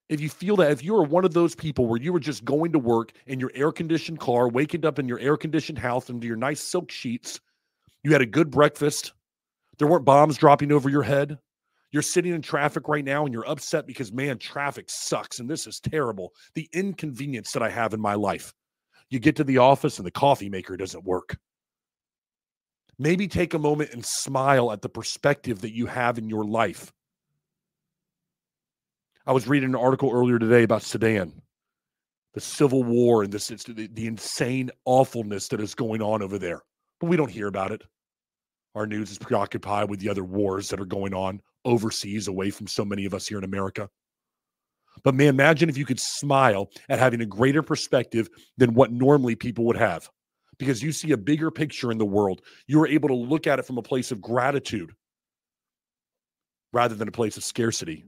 If 0.08 0.20
you 0.20 0.28
feel 0.28 0.56
that, 0.56 0.70
if 0.70 0.84
you 0.84 0.94
are 0.96 1.02
one 1.02 1.24
of 1.24 1.34
those 1.34 1.54
people 1.54 1.86
where 1.86 2.00
you 2.00 2.12
were 2.12 2.20
just 2.20 2.44
going 2.44 2.72
to 2.72 2.78
work 2.78 3.12
in 3.26 3.40
your 3.40 3.50
air 3.54 3.72
conditioned 3.72 4.20
car, 4.20 4.48
waking 4.48 4.84
up 4.84 4.98
in 4.98 5.08
your 5.08 5.18
air 5.18 5.36
conditioned 5.36 5.78
house 5.78 6.08
under 6.08 6.26
your 6.26 6.36
nice 6.36 6.60
silk 6.60 6.92
sheets, 6.92 7.40
you 8.04 8.12
had 8.12 8.20
a 8.20 8.26
good 8.26 8.50
breakfast, 8.50 9.14
there 9.78 9.88
weren't 9.88 10.04
bombs 10.04 10.36
dropping 10.36 10.70
over 10.70 10.88
your 10.88 11.02
head, 11.02 11.38
you're 11.96 12.02
sitting 12.02 12.34
in 12.34 12.42
traffic 12.42 12.88
right 12.88 13.06
now 13.06 13.24
and 13.24 13.32
you're 13.32 13.48
upset 13.48 13.86
because, 13.86 14.12
man, 14.12 14.36
traffic 14.36 14.84
sucks 14.90 15.38
and 15.38 15.48
this 15.48 15.66
is 15.66 15.80
terrible. 15.80 16.34
The 16.54 16.68
inconvenience 16.74 17.52
that 17.52 17.62
I 17.62 17.70
have 17.70 17.94
in 17.94 18.02
my 18.02 18.12
life. 18.12 18.52
You 19.08 19.18
get 19.18 19.36
to 19.36 19.44
the 19.44 19.56
office 19.56 19.96
and 19.96 20.04
the 20.04 20.10
coffee 20.10 20.50
maker 20.50 20.76
doesn't 20.76 21.04
work. 21.04 21.38
Maybe 22.98 23.28
take 23.28 23.54
a 23.54 23.58
moment 23.58 23.94
and 23.94 24.04
smile 24.04 24.70
at 24.72 24.82
the 24.82 24.90
perspective 24.90 25.62
that 25.62 25.74
you 25.74 25.86
have 25.86 26.18
in 26.18 26.28
your 26.28 26.44
life. 26.44 26.92
I 29.26 29.32
was 29.32 29.48
reading 29.48 29.70
an 29.70 29.74
article 29.74 30.10
earlier 30.12 30.38
today 30.38 30.64
about 30.64 30.82
Sudan, 30.82 31.40
the 32.34 32.42
civil 32.42 32.84
war, 32.84 33.22
and 33.22 33.32
this 33.32 33.48
the, 33.48 33.88
the 33.90 34.06
insane 34.06 34.70
awfulness 34.84 35.48
that 35.48 35.62
is 35.62 35.74
going 35.74 36.02
on 36.02 36.20
over 36.20 36.38
there. 36.38 36.60
But 37.00 37.06
we 37.06 37.16
don't 37.16 37.30
hear 37.30 37.46
about 37.46 37.72
it. 37.72 37.84
Our 38.76 38.86
news 38.86 39.10
is 39.10 39.16
preoccupied 39.16 39.88
with 39.88 40.00
the 40.00 40.10
other 40.10 40.22
wars 40.22 40.68
that 40.68 40.78
are 40.78 40.84
going 40.84 41.14
on 41.14 41.40
overseas 41.64 42.28
away 42.28 42.50
from 42.50 42.66
so 42.66 42.84
many 42.84 43.06
of 43.06 43.14
us 43.14 43.26
here 43.26 43.38
in 43.38 43.44
America. 43.44 43.88
But 45.02 45.14
man, 45.14 45.28
imagine 45.28 45.70
if 45.70 45.78
you 45.78 45.86
could 45.86 45.98
smile 45.98 46.70
at 46.90 46.98
having 46.98 47.22
a 47.22 47.26
greater 47.26 47.62
perspective 47.62 48.28
than 48.58 48.74
what 48.74 48.92
normally 48.92 49.34
people 49.34 49.64
would 49.64 49.78
have 49.78 50.10
because 50.58 50.82
you 50.82 50.92
see 50.92 51.12
a 51.12 51.16
bigger 51.16 51.50
picture 51.50 51.90
in 51.90 51.96
the 51.96 52.04
world. 52.04 52.42
You 52.66 52.82
are 52.82 52.86
able 52.86 53.08
to 53.08 53.14
look 53.14 53.46
at 53.46 53.58
it 53.58 53.64
from 53.64 53.78
a 53.78 53.82
place 53.82 54.12
of 54.12 54.20
gratitude 54.20 54.92
rather 56.74 56.94
than 56.94 57.08
a 57.08 57.12
place 57.12 57.38
of 57.38 57.44
scarcity. 57.44 58.04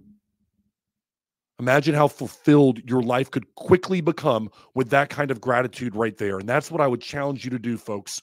Imagine 1.59 1.95
how 1.95 2.09
fulfilled 2.09 2.81
your 2.89 3.03
life 3.03 3.31
could 3.31 3.55
quickly 3.55 4.03
become 4.03 4.51
with 4.75 4.91
that 4.91 5.09
kind 5.09 5.31
of 5.31 5.41
gratitude 5.41 5.97
right 5.97 6.17
there. 6.19 6.39
And 6.39 6.49
that's 6.49 6.71
what 6.71 6.83
I 6.83 6.87
would 6.87 7.01
challenge 7.01 7.45
you 7.45 7.51
to 7.53 7.59
do, 7.59 7.79
folks. 7.79 8.21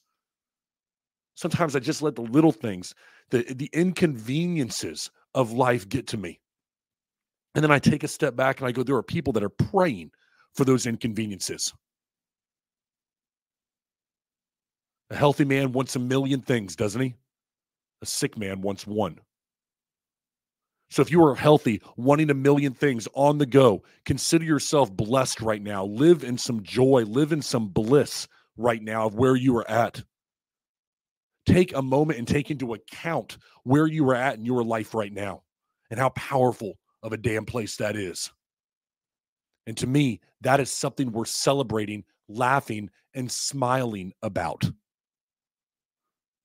Sometimes 1.36 1.76
I 1.76 1.80
just 1.80 2.02
let 2.02 2.16
the 2.16 2.22
little 2.22 2.52
things, 2.52 2.96
the, 3.30 3.44
the 3.44 3.70
inconveniences 3.74 5.12
of 5.34 5.52
life 5.52 5.88
get 5.88 6.08
to 6.08 6.18
me. 6.18 6.40
And 7.54 7.64
then 7.64 7.72
I 7.72 7.80
take 7.80 8.04
a 8.04 8.08
step 8.08 8.36
back 8.36 8.60
and 8.60 8.68
I 8.68 8.72
go, 8.72 8.84
there 8.84 8.96
are 8.96 9.04
people 9.04 9.34
that 9.34 9.44
are 9.44 9.50
praying 9.50 10.12
for 10.54 10.66
those 10.66 10.86
inconveniences. 10.86 11.74
A 15.10 15.16
healthy 15.16 15.46
man 15.46 15.72
wants 15.72 15.96
a 15.96 16.00
million 16.00 16.42
things, 16.42 16.76
doesn't 16.76 17.02
he? 17.02 17.16
A 18.02 18.06
sick 18.06 18.38
man 18.38 18.62
wants 18.62 18.88
one. 18.88 19.20
So 20.90 21.02
if 21.02 21.12
you 21.12 21.24
are 21.26 21.36
healthy, 21.36 21.82
wanting 21.98 22.30
a 22.30 22.36
million 22.36 22.74
things 22.74 23.08
on 23.14 23.38
the 23.38 23.46
go, 23.46 23.84
consider 24.06 24.46
yourself 24.46 24.92
blessed 24.92 25.42
right 25.42 25.62
now. 25.62 25.86
Live 25.86 26.24
in 26.24 26.38
some 26.38 26.64
joy, 26.64 27.04
live 27.08 27.32
in 27.32 27.42
some 27.42 27.68
bliss 27.68 28.28
right 28.56 28.82
now 28.82 29.08
of 29.08 29.16
where 29.16 29.36
you 29.36 29.58
are 29.58 29.70
at. 29.70 30.04
Take 31.46 31.76
a 31.76 31.82
moment 31.82 32.20
and 32.20 32.28
take 32.28 32.50
into 32.50 32.74
account 32.74 33.38
where 33.64 33.88
you 33.88 34.08
are 34.10 34.16
at 34.16 34.38
in 34.38 34.46
your 34.46 34.64
life 34.64 34.94
right 34.94 35.14
now 35.14 35.44
and 35.90 36.00
how 36.00 36.10
powerful 36.10 36.78
of 37.04 37.14
a 37.14 37.18
damn 37.18 37.46
place 37.46 37.78
that 37.78 37.96
is. 37.96 38.32
And 39.68 39.78
to 39.78 39.88
me, 39.88 40.22
that 40.42 40.60
is 40.60 40.72
something 40.72 41.12
we're 41.12 41.26
celebrating, 41.26 42.04
laughing, 42.28 42.90
and 43.14 43.32
smiling 43.32 44.14
about. 44.22 44.70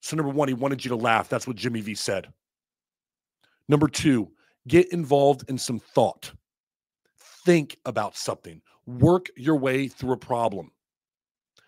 So, 0.03 0.17
number 0.17 0.33
one, 0.33 0.49
he 0.49 0.55
wanted 0.55 0.85
you 0.85 0.91
to 0.91 0.97
laugh. 0.97 1.29
That's 1.29 1.47
what 1.47 1.57
Jimmy 1.57 1.81
V 1.81 1.95
said. 1.95 2.29
Number 3.69 3.89
two, 3.89 4.31
get 4.67 4.93
involved 4.93 5.49
in 5.49 5.59
some 5.59 5.79
thought. 5.79 6.33
Think 7.45 7.79
about 7.85 8.17
something, 8.17 8.61
work 8.87 9.27
your 9.37 9.57
way 9.57 9.89
through 9.89 10.13
a 10.13 10.19
problem. 10.19 10.71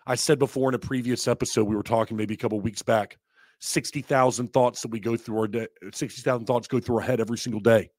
I 0.05 0.15
said 0.15 0.37
before 0.37 0.69
in 0.69 0.75
a 0.75 0.79
previous 0.79 1.27
episode, 1.27 1.63
we 1.63 1.75
were 1.75 1.83
talking 1.83 2.17
maybe 2.17 2.33
a 2.33 2.37
couple 2.37 2.59
weeks 2.59 2.81
back 2.81 3.17
60,000 3.63 4.51
thoughts 4.51 4.81
that 4.81 4.91
we 4.91 4.99
go 4.99 5.15
through 5.15 5.39
our 5.39 5.47
day, 5.47 5.67
60,000 5.93 6.45
thoughts 6.45 6.67
go 6.67 6.81
through 6.81 6.97
our 6.97 7.01
head 7.01 7.21
every 7.21 7.37
single 7.37 7.61
day. 7.61 7.89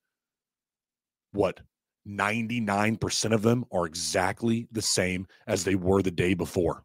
What? 1.32 1.60
99% 2.06 3.32
of 3.32 3.40
them 3.40 3.64
are 3.72 3.86
exactly 3.86 4.68
the 4.72 4.82
same 4.82 5.26
as 5.46 5.64
they 5.64 5.74
were 5.74 6.02
the 6.02 6.10
day 6.10 6.34
before. 6.34 6.82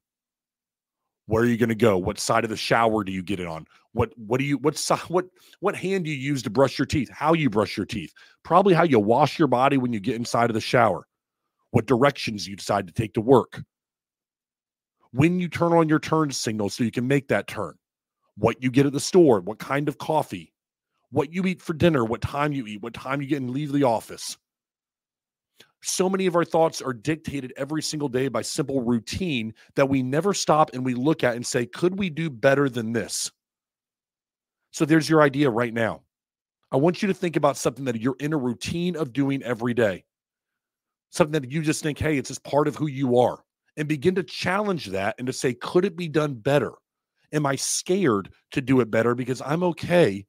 Where 1.26 1.44
are 1.44 1.46
you 1.46 1.58
going 1.58 1.70
to 1.70 1.76
go? 1.76 1.98
What 1.98 2.20
side 2.20 2.46
of 2.46 2.50
the 2.50 2.56
shower 2.56 3.04
do 3.04 3.12
you 3.12 3.22
get 3.22 3.42
it 3.42 3.48
on? 3.48 3.66
What 3.92 4.14
what 4.16 4.40
do 4.40 4.46
you 4.46 4.58
what 4.58 4.80
what 5.10 5.26
what 5.60 5.76
hand 5.76 6.06
do 6.06 6.10
you 6.10 6.16
use 6.16 6.42
to 6.44 6.50
brush 6.50 6.80
your 6.80 6.86
teeth? 6.86 7.10
How 7.12 7.34
you 7.34 7.50
brush 7.50 7.76
your 7.76 7.86
teeth? 7.86 8.14
Probably 8.44 8.74
how 8.74 8.84
you 8.84 9.00
wash 9.00 9.38
your 9.38 9.50
body 9.50 9.78
when 9.78 9.92
you 9.92 10.00
get 10.00 10.16
inside 10.16 10.50
of 10.50 10.54
the 10.54 10.62
shower. 10.62 11.06
What 11.72 11.86
directions 11.86 12.48
you 12.48 12.56
decide 12.56 12.88
to 12.88 12.94
take 12.94 13.14
to 13.14 13.22
work. 13.22 13.62
When 15.12 15.40
you 15.40 15.50
turn 15.50 15.74
on 15.74 15.90
your 15.90 16.00
turn 16.00 16.32
signal 16.32 16.70
so 16.70 16.84
you 16.84 16.92
can 16.92 17.08
make 17.08 17.28
that 17.28 17.46
turn. 17.46 17.76
What 18.40 18.64
you 18.64 18.72
get 18.72 18.86
at 18.86 18.94
the 18.94 19.00
store, 19.00 19.40
what 19.42 19.60
kind 19.60 19.88
of 19.88 19.98
coffee, 19.98 20.54
what 21.12 21.32
you 21.32 21.46
eat 21.46 21.62
for 21.62 21.74
dinner, 21.74 22.04
what 22.04 22.22
time 22.22 22.52
you 22.54 22.66
eat, 22.66 22.82
what 22.82 22.94
time 22.94 23.22
you 23.22 23.28
get 23.28 23.42
and 23.42 23.52
leave 23.52 23.72
the 23.72 23.84
office 23.84 24.38
so 25.82 26.10
many 26.10 26.26
of 26.26 26.36
our 26.36 26.44
thoughts 26.44 26.82
are 26.82 26.94
dictated 26.94 27.54
every 27.56 27.82
single 27.82 28.10
day 28.10 28.28
by 28.28 28.42
simple 28.42 28.82
routine 28.82 29.54
that 29.76 29.88
we 29.88 30.04
never 30.04 30.34
stop 30.34 30.72
and 30.74 30.84
we 30.84 30.94
look 30.94 31.24
at 31.24 31.36
and 31.36 31.46
say, 31.46 31.66
could 31.66 31.98
we 31.98 32.10
do 32.10 32.30
better 32.30 32.70
than 32.70 32.92
this? 32.92 33.32
So 34.72 34.86
there's 34.86 35.10
your 35.10 35.22
idea 35.22 35.50
right 35.50 35.74
now. 35.74 36.02
I 36.72 36.78
want 36.78 37.02
you 37.02 37.08
to 37.08 37.14
think 37.14 37.36
about 37.36 37.58
something 37.58 37.86
that 37.86 38.00
you're 38.00 38.18
in 38.20 38.34
a 38.34 38.38
routine 38.38 38.96
of 38.96 39.14
doing 39.14 39.42
every 39.42 39.74
day, 39.74 40.04
something 41.10 41.42
that 41.42 41.50
you 41.50 41.62
just 41.62 41.82
think, 41.82 41.98
hey, 41.98 42.18
it's 42.18 42.30
just 42.30 42.44
part 42.44 42.68
of 42.68 42.76
who 42.76 42.88
you 42.88 43.18
are, 43.18 43.44
and 43.78 43.88
begin 43.88 44.16
to 44.16 44.24
challenge 44.24 44.88
that 44.88 45.16
and 45.18 45.26
to 45.26 45.34
say, 45.34 45.54
could 45.54 45.86
it 45.86 45.96
be 45.96 46.08
done 46.08 46.36
better? 46.36 46.74
Am 47.32 47.46
I 47.46 47.56
scared 47.56 48.32
to 48.52 48.62
do 48.62 48.80
it 48.80 48.90
better 48.90 49.16
because 49.16 49.42
I'm 49.46 49.64
okay 49.64 50.26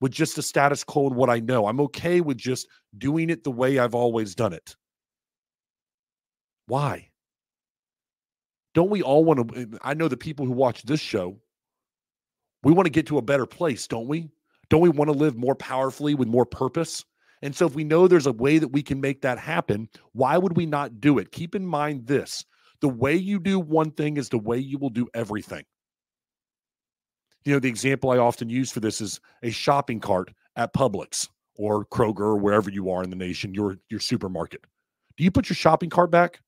with 0.00 0.12
just 0.12 0.36
the 0.36 0.42
status 0.42 0.84
quo 0.84 1.06
and 1.06 1.16
what 1.16 1.30
I 1.30 1.40
know? 1.40 1.66
I'm 1.66 1.80
okay 1.80 2.20
with 2.20 2.36
just 2.36 2.68
doing 2.96 3.30
it 3.30 3.44
the 3.44 3.50
way 3.50 3.78
I've 3.78 3.94
always 3.94 4.34
done 4.34 4.52
it. 4.52 4.76
Why? 6.66 7.10
Don't 8.74 8.90
we 8.90 9.02
all 9.02 9.24
want 9.24 9.48
to? 9.48 9.60
Eh, 9.60 9.66
I 9.82 9.94
know 9.94 10.08
the 10.08 10.16
people 10.16 10.46
who 10.46 10.52
watch 10.52 10.82
this 10.82 11.00
show, 11.00 11.38
we 12.62 12.72
want 12.72 12.86
to 12.86 12.90
get 12.90 13.06
to 13.06 13.18
a 13.18 13.22
better 13.22 13.46
place, 13.46 13.86
don't 13.86 14.08
we? 14.08 14.30
Don't 14.68 14.80
we 14.80 14.88
want 14.88 15.10
to 15.10 15.16
live 15.16 15.36
more 15.36 15.54
powerfully 15.54 16.14
with 16.14 16.28
more 16.28 16.46
purpose? 16.46 17.04
And 17.42 17.54
so, 17.54 17.66
if 17.66 17.74
we 17.74 17.84
know 17.84 18.08
there's 18.08 18.26
a 18.26 18.32
way 18.32 18.58
that 18.58 18.68
we 18.68 18.82
can 18.82 19.00
make 19.00 19.20
that 19.20 19.38
happen, 19.38 19.88
why 20.12 20.38
would 20.38 20.56
we 20.56 20.66
not 20.66 21.00
do 21.00 21.18
it? 21.18 21.30
Keep 21.30 21.54
in 21.54 21.66
mind 21.66 22.06
this 22.06 22.44
the 22.80 22.88
way 22.88 23.14
you 23.14 23.38
do 23.38 23.58
one 23.58 23.90
thing 23.90 24.16
is 24.16 24.28
the 24.28 24.38
way 24.38 24.58
you 24.58 24.78
will 24.78 24.90
do 24.90 25.06
everything. 25.14 25.64
You 27.44 27.52
know, 27.52 27.58
the 27.58 27.68
example 27.68 28.10
I 28.10 28.18
often 28.18 28.48
use 28.48 28.70
for 28.70 28.80
this 28.80 29.00
is 29.00 29.20
a 29.42 29.50
shopping 29.50 30.00
cart 30.00 30.32
at 30.56 30.72
Publix 30.72 31.28
or 31.56 31.84
Kroger 31.86 32.20
or 32.20 32.36
wherever 32.36 32.70
you 32.70 32.90
are 32.90 33.02
in 33.02 33.10
the 33.10 33.16
nation, 33.16 33.54
your, 33.54 33.76
your 33.90 34.00
supermarket. 34.00 34.64
Do 35.16 35.24
you 35.24 35.30
put 35.30 35.48
your 35.48 35.56
shopping 35.56 35.90
cart 35.90 36.10
back? 36.10 36.40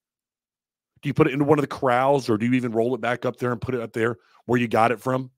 Do 1.03 1.09
you 1.09 1.15
put 1.15 1.27
it 1.27 1.33
into 1.33 1.45
one 1.45 1.59
of 1.59 1.63
the 1.63 1.69
corrals 1.69 2.29
or 2.29 2.39
do 2.39 2.47
you 2.47 2.55
even 2.55 2.73
roll 2.73 2.95
it 2.95 3.01
back 3.01 3.25
up 3.25 3.37
there 3.37 3.53
and 3.53 3.61
put 3.61 3.75
it 3.75 3.81
up 3.81 3.93
there 3.93 4.17
where 4.47 4.59
you 4.59 4.69
got 4.69 4.91
it 4.91 5.01
from? 5.01 5.31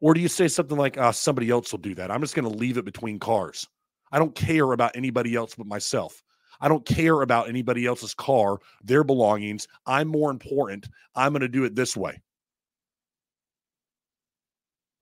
Or 0.00 0.14
do 0.14 0.20
you 0.20 0.28
say 0.28 0.46
something 0.48 0.76
like, 0.76 0.98
ah, 0.98 1.10
somebody 1.10 1.50
else 1.50 1.72
will 1.72 1.78
do 1.78 1.94
that? 1.96 2.10
I'm 2.10 2.20
just 2.20 2.34
going 2.34 2.50
to 2.50 2.56
leave 2.56 2.76
it 2.76 2.84
between 2.84 3.18
cars. 3.18 3.66
I 4.12 4.18
don't 4.18 4.34
care 4.34 4.72
about 4.72 4.94
anybody 4.94 5.34
else 5.34 5.54
but 5.54 5.66
myself. 5.66 6.22
I 6.60 6.68
don't 6.68 6.86
care 6.86 7.22
about 7.22 7.48
anybody 7.48 7.86
else's 7.86 8.14
car, 8.14 8.58
their 8.82 9.04
belongings. 9.04 9.66
I'm 9.86 10.08
more 10.08 10.30
important. 10.30 10.88
I'm 11.14 11.32
going 11.32 11.40
to 11.40 11.48
do 11.48 11.64
it 11.64 11.74
this 11.74 11.96
way. 11.96 12.22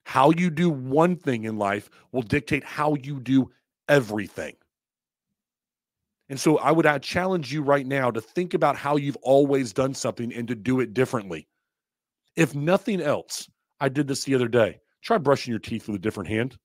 How 0.04 0.30
you 0.30 0.50
do 0.50 0.70
one 0.70 1.16
thing 1.16 1.44
in 1.44 1.58
life 1.58 1.90
will 2.12 2.22
dictate 2.22 2.64
how 2.64 2.94
you 2.94 3.20
do 3.20 3.50
everything. 3.88 4.54
And 6.28 6.40
so 6.40 6.58
I 6.58 6.72
would 6.72 6.86
challenge 7.02 7.52
you 7.52 7.62
right 7.62 7.86
now 7.86 8.10
to 8.10 8.20
think 8.20 8.54
about 8.54 8.76
how 8.76 8.96
you've 8.96 9.18
always 9.22 9.72
done 9.72 9.94
something 9.94 10.32
and 10.32 10.48
to 10.48 10.54
do 10.54 10.80
it 10.80 10.94
differently. 10.94 11.48
If 12.36 12.54
nothing 12.54 13.00
else, 13.00 13.48
I 13.80 13.88
did 13.88 14.08
this 14.08 14.24
the 14.24 14.34
other 14.34 14.48
day. 14.48 14.80
Try 15.02 15.18
brushing 15.18 15.52
your 15.52 15.60
teeth 15.60 15.86
with 15.86 15.96
a 15.96 16.02
different 16.02 16.30
hand. 16.30 16.56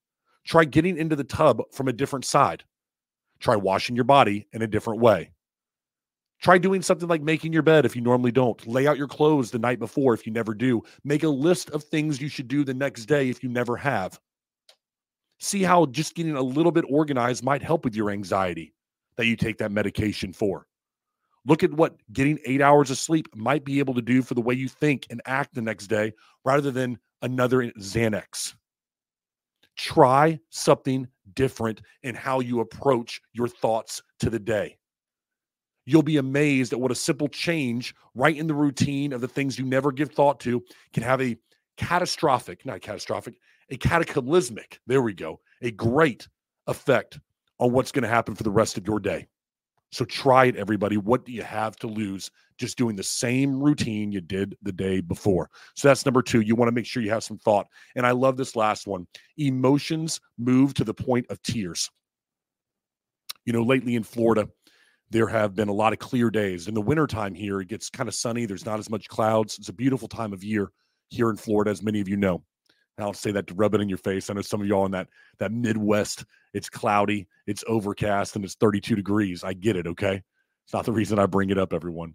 Try 0.45 0.63
getting 0.63 0.97
into 0.97 1.15
the 1.15 1.23
tub 1.23 1.61
from 1.73 1.87
a 1.87 1.93
different 1.93 2.25
side. 2.25 2.63
Try 3.39 3.55
washing 3.55 3.95
your 3.95 4.05
body 4.05 4.47
in 4.53 4.61
a 4.61 4.67
different 4.67 5.01
way. 5.01 5.31
Try 6.41 6.57
doing 6.57 6.81
something 6.81 7.09
like 7.09 7.21
making 7.21 7.51
your 7.51 7.61
bed 7.61 7.85
if 7.85 7.95
you 7.95 8.01
normally 8.01 8.31
don't. 8.31 8.65
Lay 8.65 8.87
out 8.87 8.97
your 8.97 9.07
clothes 9.07 9.51
the 9.51 9.59
night 9.59 9.77
before 9.77 10.13
if 10.13 10.25
you 10.25 10.31
never 10.31 10.53
do. 10.53 10.81
Make 11.03 11.23
a 11.23 11.29
list 11.29 11.69
of 11.71 11.83
things 11.83 12.21
you 12.21 12.29
should 12.29 12.47
do 12.47 12.63
the 12.63 12.73
next 12.73 13.05
day 13.05 13.29
if 13.29 13.43
you 13.43 13.49
never 13.49 13.75
have. 13.75 14.19
See 15.39 15.63
how 15.63 15.85
just 15.87 16.15
getting 16.15 16.35
a 16.35 16.41
little 16.41 16.71
bit 16.71 16.85
organized 16.89 17.43
might 17.43 17.61
help 17.61 17.83
with 17.83 17.95
your 17.95 18.09
anxiety 18.09 18.73
that 19.17 19.25
you 19.25 19.35
take 19.35 19.57
that 19.57 19.71
medication 19.71 20.31
for. 20.31 20.65
Look 21.45 21.63
at 21.63 21.73
what 21.73 21.95
getting 22.13 22.39
eight 22.45 22.61
hours 22.61 22.89
of 22.89 22.97
sleep 22.97 23.27
might 23.35 23.65
be 23.65 23.79
able 23.79 23.93
to 23.95 24.01
do 24.01 24.21
for 24.21 24.33
the 24.33 24.41
way 24.41 24.53
you 24.53 24.69
think 24.69 25.07
and 25.09 25.21
act 25.25 25.53
the 25.53 25.61
next 25.61 25.87
day 25.87 26.13
rather 26.45 26.71
than 26.71 26.97
another 27.21 27.71
Xanax. 27.79 28.53
Try 29.75 30.39
something 30.49 31.07
different 31.33 31.81
in 32.03 32.15
how 32.15 32.39
you 32.39 32.61
approach 32.61 33.21
your 33.33 33.47
thoughts 33.47 34.01
to 34.19 34.29
the 34.29 34.39
day. 34.39 34.78
You'll 35.89 36.03
be 36.03 36.17
amazed 36.17 36.71
at 36.71 36.79
what 36.79 36.91
a 36.91 36.95
simple 36.95 37.27
change 37.27 37.95
right 38.13 38.37
in 38.37 38.45
the 38.45 38.53
routine 38.53 39.11
of 39.11 39.21
the 39.21 39.27
things 39.27 39.57
you 39.57 39.65
never 39.65 39.91
give 39.91 40.11
thought 40.11 40.39
to 40.41 40.63
can 40.93 41.01
have 41.01 41.19
a 41.19 41.35
catastrophic, 41.77 42.63
not 42.63 42.81
catastrophic, 42.81 43.39
a 43.71 43.75
cataclysmic, 43.75 44.79
there 44.85 45.01
we 45.01 45.15
go, 45.15 45.39
a 45.63 45.71
great 45.71 46.27
effect 46.67 47.19
on 47.57 47.71
what's 47.71 47.91
going 47.91 48.03
to 48.03 48.07
happen 48.07 48.35
for 48.35 48.43
the 48.43 48.51
rest 48.51 48.77
of 48.77 48.85
your 48.85 48.99
day. 48.99 49.25
So 49.91 50.05
try 50.05 50.45
it, 50.45 50.57
everybody. 50.57 50.97
What 50.97 51.25
do 51.25 51.31
you 51.31 51.41
have 51.41 51.75
to 51.77 51.87
lose 51.87 52.29
just 52.59 52.77
doing 52.77 52.95
the 52.95 53.01
same 53.01 53.59
routine 53.59 54.11
you 54.11 54.21
did 54.21 54.55
the 54.61 54.71
day 54.71 55.01
before? 55.01 55.49
So 55.75 55.87
that's 55.87 56.05
number 56.05 56.21
two. 56.21 56.41
You 56.41 56.53
want 56.53 56.67
to 56.67 56.75
make 56.75 56.85
sure 56.85 57.01
you 57.01 57.09
have 57.09 57.23
some 57.23 57.39
thought. 57.39 57.65
And 57.95 58.05
I 58.05 58.11
love 58.11 58.37
this 58.37 58.55
last 58.55 58.85
one 58.85 59.07
emotions 59.37 60.21
move 60.37 60.75
to 60.75 60.83
the 60.83 60.93
point 60.93 61.25
of 61.31 61.41
tears. 61.41 61.89
You 63.45 63.53
know, 63.53 63.63
lately 63.63 63.95
in 63.95 64.03
Florida, 64.03 64.47
there 65.11 65.27
have 65.27 65.55
been 65.55 65.69
a 65.69 65.73
lot 65.73 65.93
of 65.93 65.99
clear 65.99 66.29
days. 66.29 66.67
In 66.67 66.73
the 66.73 66.81
wintertime 66.81 67.33
here, 67.33 67.61
it 67.61 67.67
gets 67.67 67.89
kind 67.89 68.07
of 68.07 68.15
sunny. 68.15 68.45
There's 68.45 68.65
not 68.65 68.79
as 68.79 68.89
much 68.89 69.07
clouds. 69.07 69.57
It's 69.57 69.69
a 69.69 69.73
beautiful 69.73 70.07
time 70.07 70.33
of 70.33 70.43
year 70.43 70.71
here 71.09 71.29
in 71.29 71.37
Florida, 71.37 71.71
as 71.71 71.81
many 71.81 71.99
of 71.99 72.07
you 72.07 72.17
know. 72.17 72.43
I'll 72.99 73.13
say 73.13 73.31
that 73.31 73.47
to 73.47 73.53
rub 73.53 73.73
it 73.73 73.81
in 73.81 73.89
your 73.89 73.97
face. 73.97 74.29
I 74.29 74.33
know 74.33 74.41
some 74.41 74.61
of 74.61 74.67
y'all 74.67 74.85
in 74.85 74.91
that 74.91 75.07
that 75.39 75.51
Midwest, 75.51 76.25
it's 76.53 76.69
cloudy, 76.69 77.27
it's 77.47 77.63
overcast, 77.67 78.35
and 78.35 78.43
it's 78.43 78.55
32 78.55 78.95
degrees. 78.95 79.43
I 79.43 79.53
get 79.53 79.75
it. 79.75 79.87
Okay, 79.87 80.21
it's 80.65 80.73
not 80.73 80.85
the 80.85 80.91
reason 80.91 81.17
I 81.17 81.25
bring 81.25 81.49
it 81.49 81.57
up, 81.57 81.73
everyone. 81.73 82.13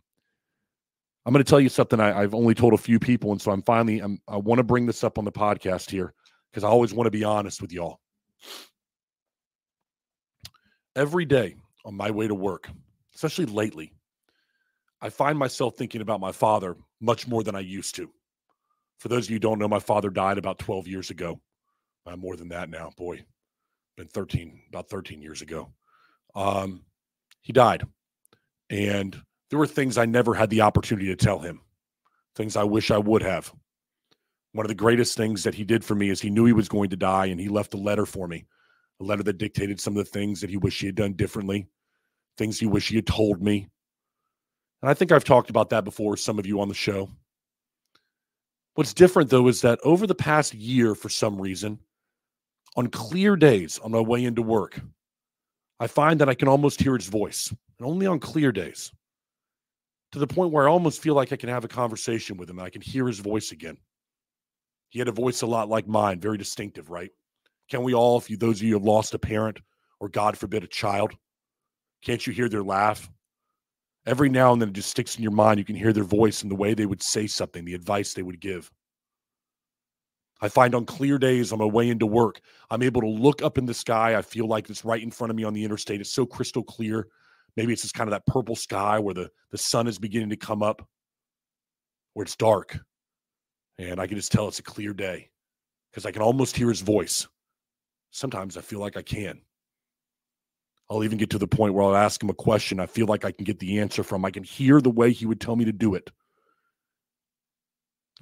I'm 1.26 1.32
going 1.32 1.42
to 1.42 1.48
tell 1.48 1.60
you 1.60 1.70
something 1.70 2.00
I, 2.00 2.20
have 2.20 2.34
only 2.34 2.54
told 2.54 2.74
a 2.74 2.78
few 2.78 2.98
people, 2.98 3.32
and 3.32 3.40
so 3.40 3.50
I'm 3.50 3.62
finally 3.62 4.00
I'm, 4.00 4.20
I 4.28 4.36
want 4.36 4.58
to 4.58 4.62
bring 4.62 4.84
this 4.84 5.02
up 5.02 5.18
on 5.18 5.24
the 5.24 5.32
podcast 5.32 5.90
here 5.90 6.12
because 6.52 6.64
I 6.64 6.68
always 6.68 6.92
want 6.92 7.06
to 7.06 7.10
be 7.10 7.24
honest 7.24 7.62
with 7.62 7.72
y'all. 7.72 7.98
Every 10.94 11.24
day 11.24 11.56
on 11.84 11.94
my 11.94 12.10
way 12.10 12.26
to 12.26 12.34
work, 12.34 12.70
especially 13.14 13.46
lately, 13.46 13.92
I 15.00 15.10
find 15.10 15.38
myself 15.38 15.76
thinking 15.76 16.00
about 16.00 16.20
my 16.20 16.32
father 16.32 16.76
much 17.00 17.28
more 17.28 17.42
than 17.42 17.54
I 17.54 17.60
used 17.60 17.94
to. 17.96 18.10
For 18.98 19.08
those 19.08 19.26
of 19.26 19.30
you 19.30 19.36
who 19.36 19.40
don't 19.40 19.58
know, 19.58 19.68
my 19.68 19.80
father 19.80 20.08
died 20.08 20.38
about 20.38 20.58
12 20.58 20.88
years 20.88 21.10
ago. 21.10 21.40
Uh, 22.06 22.16
more 22.16 22.36
than 22.36 22.48
that 22.48 22.70
now, 22.70 22.90
boy, 22.96 23.24
been 23.96 24.08
13, 24.08 24.60
about 24.68 24.88
13 24.88 25.20
years 25.20 25.42
ago. 25.42 25.72
Um, 26.34 26.84
he 27.42 27.52
died. 27.52 27.84
And 28.70 29.20
there 29.50 29.58
were 29.58 29.66
things 29.66 29.98
I 29.98 30.06
never 30.06 30.34
had 30.34 30.50
the 30.50 30.62
opportunity 30.62 31.08
to 31.08 31.16
tell 31.16 31.38
him, 31.38 31.60
things 32.34 32.56
I 32.56 32.64
wish 32.64 32.90
I 32.90 32.98
would 32.98 33.22
have. 33.22 33.52
One 34.52 34.64
of 34.64 34.68
the 34.68 34.74
greatest 34.74 35.16
things 35.16 35.42
that 35.44 35.54
he 35.54 35.64
did 35.64 35.84
for 35.84 35.94
me 35.94 36.10
is 36.10 36.20
he 36.20 36.30
knew 36.30 36.44
he 36.44 36.52
was 36.52 36.68
going 36.68 36.90
to 36.90 36.96
die 36.96 37.26
and 37.26 37.40
he 37.40 37.48
left 37.48 37.74
a 37.74 37.78
letter 37.78 38.06
for 38.06 38.26
me, 38.26 38.46
a 39.00 39.04
letter 39.04 39.22
that 39.22 39.38
dictated 39.38 39.80
some 39.80 39.96
of 39.96 40.04
the 40.04 40.10
things 40.10 40.40
that 40.40 40.50
he 40.50 40.56
wished 40.56 40.80
he 40.80 40.86
had 40.86 40.94
done 40.94 41.14
differently, 41.14 41.66
things 42.38 42.58
he 42.58 42.66
wished 42.66 42.90
he 42.90 42.96
had 42.96 43.06
told 43.06 43.42
me. 43.42 43.68
And 44.82 44.90
I 44.90 44.94
think 44.94 45.12
I've 45.12 45.24
talked 45.24 45.50
about 45.50 45.70
that 45.70 45.84
before 45.84 46.16
some 46.16 46.38
of 46.38 46.46
you 46.46 46.60
on 46.60 46.68
the 46.68 46.74
show. 46.74 47.08
What's 48.74 48.92
different 48.92 49.30
though 49.30 49.48
is 49.48 49.60
that 49.62 49.78
over 49.84 50.06
the 50.06 50.14
past 50.14 50.52
year, 50.54 50.94
for 50.94 51.08
some 51.08 51.40
reason, 51.40 51.78
on 52.76 52.88
clear 52.88 53.36
days 53.36 53.78
on 53.78 53.92
my 53.92 54.00
way 54.00 54.24
into 54.24 54.42
work, 54.42 54.80
I 55.80 55.86
find 55.86 56.20
that 56.20 56.28
I 56.28 56.34
can 56.34 56.48
almost 56.48 56.80
hear 56.80 56.96
his 56.96 57.08
voice, 57.08 57.50
and 57.50 57.86
only 57.86 58.06
on 58.06 58.18
clear 58.20 58.52
days, 58.52 58.92
to 60.12 60.18
the 60.18 60.26
point 60.26 60.52
where 60.52 60.68
I 60.68 60.70
almost 60.70 61.02
feel 61.02 61.14
like 61.14 61.32
I 61.32 61.36
can 61.36 61.48
have 61.48 61.64
a 61.64 61.68
conversation 61.68 62.36
with 62.36 62.50
him 62.50 62.60
I 62.60 62.70
can 62.70 62.80
hear 62.82 63.06
his 63.06 63.18
voice 63.20 63.52
again. 63.52 63.76
He 64.90 64.98
had 64.98 65.08
a 65.08 65.12
voice 65.12 65.42
a 65.42 65.46
lot 65.46 65.68
like 65.68 65.88
mine, 65.88 66.20
very 66.20 66.38
distinctive, 66.38 66.90
right? 66.90 67.10
Can 67.70 67.82
we 67.82 67.94
all, 67.94 68.18
if 68.18 68.28
you 68.28 68.36
those 68.36 68.60
of 68.60 68.62
you 68.64 68.74
have 68.74 68.84
lost 68.84 69.14
a 69.14 69.18
parent 69.18 69.60
or 70.00 70.08
God 70.08 70.36
forbid 70.36 70.64
a 70.64 70.68
child, 70.68 71.12
can't 72.04 72.26
you 72.26 72.32
hear 72.32 72.48
their 72.48 72.62
laugh? 72.62 73.08
Every 74.06 74.28
now 74.28 74.52
and 74.52 74.60
then 74.60 74.68
it 74.68 74.74
just 74.74 74.90
sticks 74.90 75.16
in 75.16 75.22
your 75.22 75.32
mind. 75.32 75.58
You 75.58 75.64
can 75.64 75.76
hear 75.76 75.92
their 75.92 76.04
voice 76.04 76.42
and 76.42 76.50
the 76.50 76.56
way 76.56 76.74
they 76.74 76.84
would 76.84 77.02
say 77.02 77.26
something, 77.26 77.64
the 77.64 77.74
advice 77.74 78.12
they 78.12 78.22
would 78.22 78.40
give. 78.40 78.70
I 80.42 80.48
find 80.48 80.74
on 80.74 80.84
clear 80.84 81.16
days 81.16 81.52
on 81.52 81.58
my 81.58 81.64
way 81.64 81.88
into 81.88 82.04
work, 82.04 82.40
I'm 82.68 82.82
able 82.82 83.00
to 83.00 83.08
look 83.08 83.40
up 83.40 83.56
in 83.56 83.64
the 83.64 83.72
sky. 83.72 84.16
I 84.16 84.20
feel 84.20 84.46
like 84.46 84.68
it's 84.68 84.84
right 84.84 85.02
in 85.02 85.10
front 85.10 85.30
of 85.30 85.36
me 85.36 85.44
on 85.44 85.54
the 85.54 85.64
interstate. 85.64 86.02
It's 86.02 86.12
so 86.12 86.26
crystal 86.26 86.62
clear. 86.62 87.08
Maybe 87.56 87.72
it's 87.72 87.82
just 87.82 87.94
kind 87.94 88.08
of 88.08 88.12
that 88.12 88.26
purple 88.26 88.56
sky 88.56 88.98
where 88.98 89.14
the, 89.14 89.30
the 89.52 89.58
sun 89.58 89.86
is 89.86 89.98
beginning 89.98 90.30
to 90.30 90.36
come 90.36 90.62
up, 90.62 90.86
where 92.12 92.24
it's 92.24 92.36
dark. 92.36 92.78
And 93.78 93.98
I 94.00 94.06
can 94.06 94.16
just 94.16 94.32
tell 94.32 94.48
it's 94.48 94.58
a 94.58 94.62
clear 94.62 94.92
day 94.92 95.30
because 95.90 96.04
I 96.04 96.10
can 96.10 96.20
almost 96.20 96.56
hear 96.56 96.68
his 96.68 96.80
voice. 96.80 97.26
Sometimes 98.14 98.56
I 98.56 98.60
feel 98.60 98.78
like 98.78 98.96
I 98.96 99.02
can. 99.02 99.40
I'll 100.88 101.02
even 101.02 101.18
get 101.18 101.30
to 101.30 101.38
the 101.38 101.48
point 101.48 101.74
where 101.74 101.82
I'll 101.82 101.96
ask 101.96 102.22
him 102.22 102.30
a 102.30 102.34
question. 102.34 102.78
I 102.78 102.86
feel 102.86 103.06
like 103.06 103.24
I 103.24 103.32
can 103.32 103.42
get 103.44 103.58
the 103.58 103.80
answer 103.80 104.04
from. 104.04 104.24
I 104.24 104.30
can 104.30 104.44
hear 104.44 104.80
the 104.80 104.88
way 104.88 105.10
he 105.10 105.26
would 105.26 105.40
tell 105.40 105.56
me 105.56 105.64
to 105.64 105.72
do 105.72 105.96
it. 105.96 106.12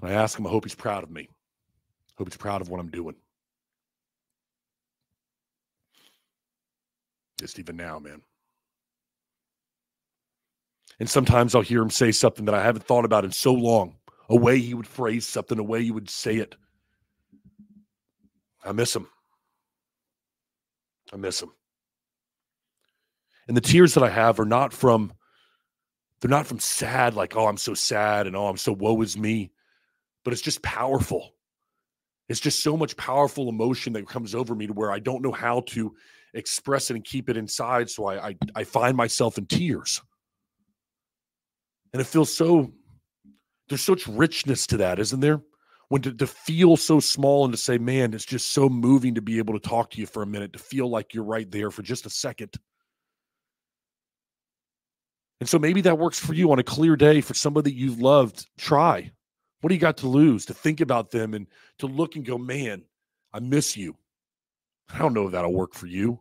And 0.01 0.11
I 0.11 0.15
ask 0.15 0.39
him, 0.39 0.47
I 0.47 0.51
hope 0.51 0.65
he's 0.65 0.75
proud 0.75 1.05
of 1.05 1.11
me. 1.11 1.29
Hope 2.17 2.27
he's 2.27 2.39
proud 2.39 2.63
of 2.63 2.71
what 2.71 2.81
I'm 2.81 2.89
doing. 2.89 3.17
Just 7.39 7.59
even 7.59 7.77
now, 7.77 7.99
man. 7.99 8.23
And 11.01 11.11
sometimes 11.11 11.55
I'll 11.55 11.61
hear 11.61 11.83
him 11.83 11.91
say 11.91 12.13
something 12.13 12.47
that 12.47 12.55
I 12.55 12.63
haven't 12.63 12.87
thought 12.87 13.05
about 13.05 13.27
in 13.27 13.33
so 13.33 13.53
long, 13.53 13.97
a 14.31 14.37
way 14.37 14.59
he 14.59 14.73
would 14.73 14.87
phrase 14.87 15.29
something, 15.29 15.59
a 15.59 15.63
way 15.63 15.83
he 15.83 15.91
would 15.91 16.09
say 16.09 16.37
it. 16.37 16.55
I 18.65 18.73
miss 18.73 18.97
him. 18.97 19.07
I 21.13 21.17
miss 21.17 21.43
him. 21.43 21.51
And 23.49 23.57
the 23.57 23.61
tears 23.61 23.95
that 23.95 24.05
I 24.05 24.09
have 24.09 24.41
are 24.41 24.45
not 24.45 24.73
from, 24.73 25.13
they're 26.21 26.31
not 26.31 26.47
from 26.47 26.61
sad, 26.61 27.15
like, 27.15 27.37
oh, 27.37 27.47
I'm 27.47 27.57
so 27.57 27.75
sad 27.75 28.27
and 28.27 28.37
oh, 28.37 28.47
I'm 28.47 28.57
so 28.57 28.73
woe 28.73 29.01
is 29.03 29.19
me, 29.19 29.51
but 30.25 30.33
it's 30.33 30.43
just 30.43 30.63
powerful. 30.63 31.35
It's 32.29 32.41
just 32.41 32.63
so 32.63 32.77
much 32.77 32.97
powerful 32.97 33.49
emotion 33.49 33.93
that 33.95 34.09
comes 34.09 34.35
over 34.35 34.55
me 34.55 34.69
to 34.69 34.73
where 34.73 34.93
I 34.93 35.01
don't 35.01 35.23
know 35.23 35.33
how 35.33 35.63
to 35.69 35.95
express 36.35 36.89
it 36.91 36.95
and 36.95 37.05
keep 37.05 37.29
it 37.29 37.37
inside. 37.37 37.91
So 37.91 38.07
I, 38.07 38.29
I, 38.29 38.37
I 38.55 38.65
find 38.65 38.97
myself 38.97 39.37
in 39.39 39.47
tears. 39.47 40.01
And 41.93 42.01
it 42.01 42.07
feels 42.07 42.35
so, 42.35 42.73
there's 43.69 43.83
such 43.83 44.07
richness 44.07 44.67
to 44.69 44.79
that, 44.79 44.99
isn't 44.99 45.21
there? 45.21 45.43
When 45.93 46.01
to, 46.01 46.13
to 46.15 46.27
feel 46.27 46.79
so 46.79 47.01
small 47.01 47.45
and 47.45 47.53
to 47.53 47.59
say, 47.59 47.77
man, 47.77 48.15
it's 48.15 48.25
just 48.25 48.53
so 48.53 48.71
moving 48.71 49.15
to 49.15 49.21
be 49.21 49.37
able 49.37 49.53
to 49.53 49.69
talk 49.69 49.91
to 49.91 50.01
you 50.01 50.07
for 50.07 50.23
a 50.23 50.27
minute, 50.27 50.55
to 50.55 50.59
feel 50.59 50.89
like 50.89 51.13
you're 51.13 51.23
right 51.23 51.51
there 51.51 51.71
for 51.71 51.83
just 51.83 52.07
a 52.07 52.09
second. 52.09 52.55
And 55.39 55.47
so 55.47 55.59
maybe 55.59 55.83
that 55.83 55.99
works 55.99 56.19
for 56.19 56.33
you 56.33 56.51
on 56.51 56.59
a 56.59 56.63
clear 56.63 56.97
day 56.97 57.21
for 57.21 57.35
somebody 57.35 57.71
that 57.71 57.77
you've 57.77 58.01
loved. 58.01 58.49
Try. 58.57 59.13
What 59.61 59.69
do 59.69 59.75
you 59.75 59.81
got 59.83 59.99
to 59.99 60.09
lose? 60.09 60.47
To 60.47 60.55
think 60.55 60.81
about 60.81 61.11
them 61.11 61.35
and 61.35 61.47
to 61.81 61.87
look 61.87 62.17
and 62.17 62.25
go, 62.25 62.39
man, 62.39 62.85
I 63.35 63.41
miss 63.41 63.77
you. 63.77 63.95
I 64.95 64.97
don't 64.97 65.13
know 65.13 65.27
if 65.27 65.33
that'll 65.33 65.53
work 65.53 65.75
for 65.75 65.89
you. 65.89 66.21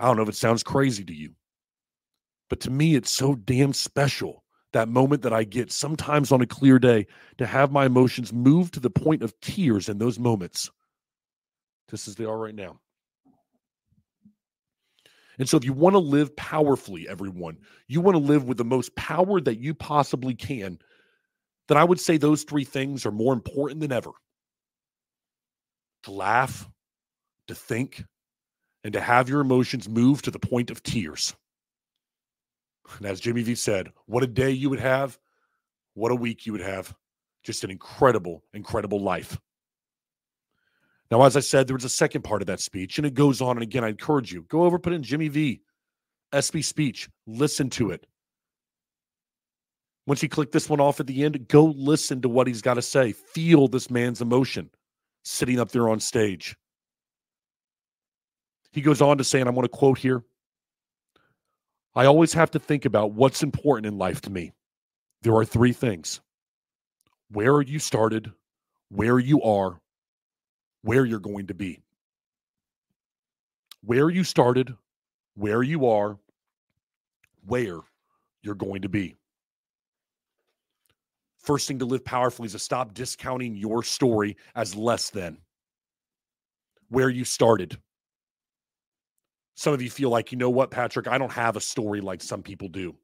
I 0.00 0.06
don't 0.06 0.16
know 0.16 0.24
if 0.24 0.28
it 0.28 0.34
sounds 0.34 0.64
crazy 0.64 1.04
to 1.04 1.14
you. 1.14 1.30
But 2.48 2.58
to 2.62 2.70
me, 2.72 2.96
it's 2.96 3.12
so 3.12 3.36
damn 3.36 3.72
special 3.72 4.42
that 4.72 4.88
moment 4.88 5.22
that 5.22 5.32
I 5.32 5.44
get 5.44 5.72
sometimes 5.72 6.30
on 6.32 6.40
a 6.40 6.46
clear 6.46 6.78
day 6.78 7.06
to 7.38 7.46
have 7.46 7.72
my 7.72 7.86
emotions 7.86 8.32
move 8.32 8.70
to 8.72 8.80
the 8.80 8.90
point 8.90 9.22
of 9.22 9.38
tears 9.40 9.88
in 9.88 9.98
those 9.98 10.18
moments, 10.18 10.70
just 11.90 12.08
as 12.08 12.14
they 12.14 12.24
are 12.24 12.38
right 12.38 12.54
now. 12.54 12.78
And 15.38 15.48
so, 15.48 15.56
if 15.56 15.64
you 15.64 15.72
want 15.72 15.94
to 15.94 16.00
live 16.00 16.36
powerfully, 16.36 17.08
everyone, 17.08 17.58
you 17.88 18.00
want 18.00 18.14
to 18.14 18.22
live 18.22 18.44
with 18.44 18.58
the 18.58 18.64
most 18.64 18.94
power 18.94 19.40
that 19.40 19.58
you 19.58 19.72
possibly 19.74 20.34
can, 20.34 20.78
then 21.68 21.78
I 21.78 21.84
would 21.84 21.98
say 21.98 22.16
those 22.16 22.42
three 22.42 22.64
things 22.64 23.06
are 23.06 23.12
more 23.12 23.32
important 23.32 23.80
than 23.80 23.92
ever 23.92 24.10
to 26.02 26.10
laugh, 26.10 26.68
to 27.48 27.54
think, 27.54 28.04
and 28.84 28.92
to 28.92 29.00
have 29.00 29.28
your 29.28 29.40
emotions 29.40 29.88
move 29.88 30.22
to 30.22 30.30
the 30.30 30.38
point 30.38 30.70
of 30.70 30.82
tears. 30.82 31.34
And 32.98 33.06
as 33.06 33.20
Jimmy 33.20 33.42
V 33.42 33.54
said, 33.54 33.92
what 34.06 34.22
a 34.22 34.26
day 34.26 34.50
you 34.50 34.70
would 34.70 34.80
have, 34.80 35.18
what 35.94 36.12
a 36.12 36.16
week 36.16 36.46
you 36.46 36.52
would 36.52 36.62
have. 36.62 36.94
Just 37.42 37.64
an 37.64 37.70
incredible, 37.70 38.44
incredible 38.52 39.00
life. 39.00 39.38
Now, 41.10 41.22
as 41.22 41.36
I 41.36 41.40
said, 41.40 41.66
there 41.66 41.76
was 41.76 41.84
a 41.84 41.88
second 41.88 42.22
part 42.22 42.42
of 42.42 42.46
that 42.46 42.60
speech, 42.60 42.98
and 42.98 43.06
it 43.06 43.14
goes 43.14 43.40
on. 43.40 43.56
And 43.56 43.62
again, 43.62 43.82
I 43.82 43.88
encourage 43.88 44.32
you 44.32 44.42
go 44.48 44.64
over, 44.64 44.78
put 44.78 44.92
in 44.92 45.02
Jimmy 45.02 45.28
V, 45.28 45.62
ESPY 46.32 46.62
speech, 46.62 47.08
listen 47.26 47.70
to 47.70 47.90
it. 47.90 48.06
Once 50.06 50.22
you 50.22 50.28
click 50.28 50.52
this 50.52 50.68
one 50.68 50.80
off 50.80 51.00
at 51.00 51.06
the 51.06 51.24
end, 51.24 51.48
go 51.48 51.64
listen 51.76 52.20
to 52.22 52.28
what 52.28 52.46
he's 52.46 52.62
got 52.62 52.74
to 52.74 52.82
say. 52.82 53.12
Feel 53.12 53.68
this 53.68 53.90
man's 53.90 54.20
emotion 54.20 54.70
sitting 55.24 55.60
up 55.60 55.70
there 55.70 55.88
on 55.88 56.00
stage. 56.00 56.56
He 58.72 58.80
goes 58.80 59.00
on 59.00 59.18
to 59.18 59.24
say, 59.24 59.40
and 59.40 59.48
I'm 59.48 59.54
going 59.54 59.64
to 59.64 59.68
quote 59.68 59.98
here 59.98 60.22
I 61.94 62.06
always 62.06 62.32
have 62.34 62.52
to 62.52 62.58
think 62.58 62.84
about 62.84 63.12
what's 63.12 63.42
important 63.42 63.86
in 63.86 63.98
life 63.98 64.20
to 64.22 64.30
me. 64.30 64.52
There 65.22 65.34
are 65.34 65.44
three 65.44 65.72
things 65.72 66.20
where 67.30 67.60
you 67.60 67.78
started, 67.78 68.32
where 68.90 69.18
you 69.18 69.42
are, 69.42 69.80
where 70.82 71.04
you're 71.04 71.18
going 71.18 71.48
to 71.48 71.54
be. 71.54 71.80
Where 73.82 74.10
you 74.10 74.24
started, 74.24 74.74
where 75.34 75.62
you 75.62 75.86
are, 75.86 76.18
where 77.46 77.80
you're 78.42 78.54
going 78.54 78.82
to 78.82 78.88
be. 78.88 79.16
First 81.38 81.66
thing 81.66 81.78
to 81.78 81.86
live 81.86 82.04
powerfully 82.04 82.46
is 82.46 82.52
to 82.52 82.58
stop 82.58 82.94
discounting 82.94 83.56
your 83.56 83.82
story 83.82 84.36
as 84.54 84.76
less 84.76 85.10
than 85.10 85.38
where 86.88 87.08
you 87.08 87.24
started. 87.24 87.78
Some 89.60 89.74
of 89.74 89.82
you 89.82 89.90
feel 89.90 90.08
like, 90.08 90.32
you 90.32 90.38
know 90.38 90.48
what, 90.48 90.70
Patrick, 90.70 91.06
I 91.06 91.18
don't 91.18 91.32
have 91.32 91.54
a 91.54 91.60
story 91.60 92.00
like 92.00 92.22
some 92.22 92.42
people 92.42 92.68
do. 92.68 92.94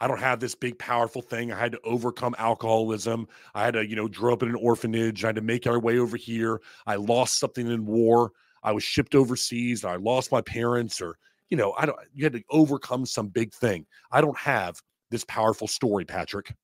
I 0.00 0.08
don't 0.08 0.18
have 0.18 0.40
this 0.40 0.54
big, 0.54 0.78
powerful 0.78 1.20
thing. 1.20 1.52
I 1.52 1.58
had 1.58 1.72
to 1.72 1.80
overcome 1.84 2.34
alcoholism. 2.38 3.28
I 3.54 3.66
had 3.66 3.74
to, 3.74 3.86
you 3.86 3.96
know, 3.96 4.08
grow 4.08 4.32
up 4.32 4.42
in 4.42 4.48
an 4.48 4.54
orphanage. 4.54 5.22
I 5.22 5.28
had 5.28 5.34
to 5.34 5.42
make 5.42 5.66
our 5.66 5.78
way 5.78 5.98
over 5.98 6.16
here. 6.16 6.62
I 6.86 6.94
lost 6.94 7.38
something 7.38 7.70
in 7.70 7.84
war. 7.84 8.32
I 8.62 8.72
was 8.72 8.82
shipped 8.82 9.14
overseas. 9.14 9.84
I 9.84 9.96
lost 9.96 10.32
my 10.32 10.40
parents, 10.40 11.02
or, 11.02 11.18
you 11.50 11.58
know, 11.58 11.74
I 11.76 11.84
don't, 11.84 11.98
you 12.14 12.24
had 12.24 12.32
to 12.32 12.42
overcome 12.48 13.04
some 13.04 13.28
big 13.28 13.52
thing. 13.52 13.84
I 14.10 14.22
don't 14.22 14.38
have 14.38 14.80
this 15.10 15.24
powerful 15.24 15.68
story, 15.68 16.06
Patrick. 16.06 16.54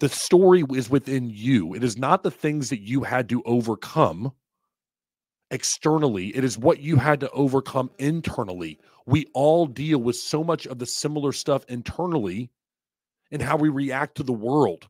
The 0.00 0.10
story 0.10 0.64
is 0.74 0.90
within 0.90 1.30
you. 1.30 1.72
It 1.72 1.82
is 1.82 1.96
not 1.96 2.22
the 2.22 2.30
things 2.30 2.68
that 2.68 2.82
you 2.82 3.04
had 3.04 3.30
to 3.30 3.42
overcome 3.44 4.32
externally, 5.50 6.28
it 6.36 6.44
is 6.44 6.58
what 6.58 6.80
you 6.80 6.96
had 6.96 7.20
to 7.20 7.30
overcome 7.30 7.90
internally. 7.98 8.78
We 9.06 9.26
all 9.34 9.66
deal 9.66 9.98
with 9.98 10.16
so 10.16 10.44
much 10.44 10.66
of 10.66 10.78
the 10.78 10.86
similar 10.86 11.32
stuff 11.32 11.64
internally 11.68 12.50
and 13.30 13.40
how 13.40 13.56
we 13.56 13.68
react 13.68 14.16
to 14.16 14.22
the 14.22 14.32
world. 14.32 14.88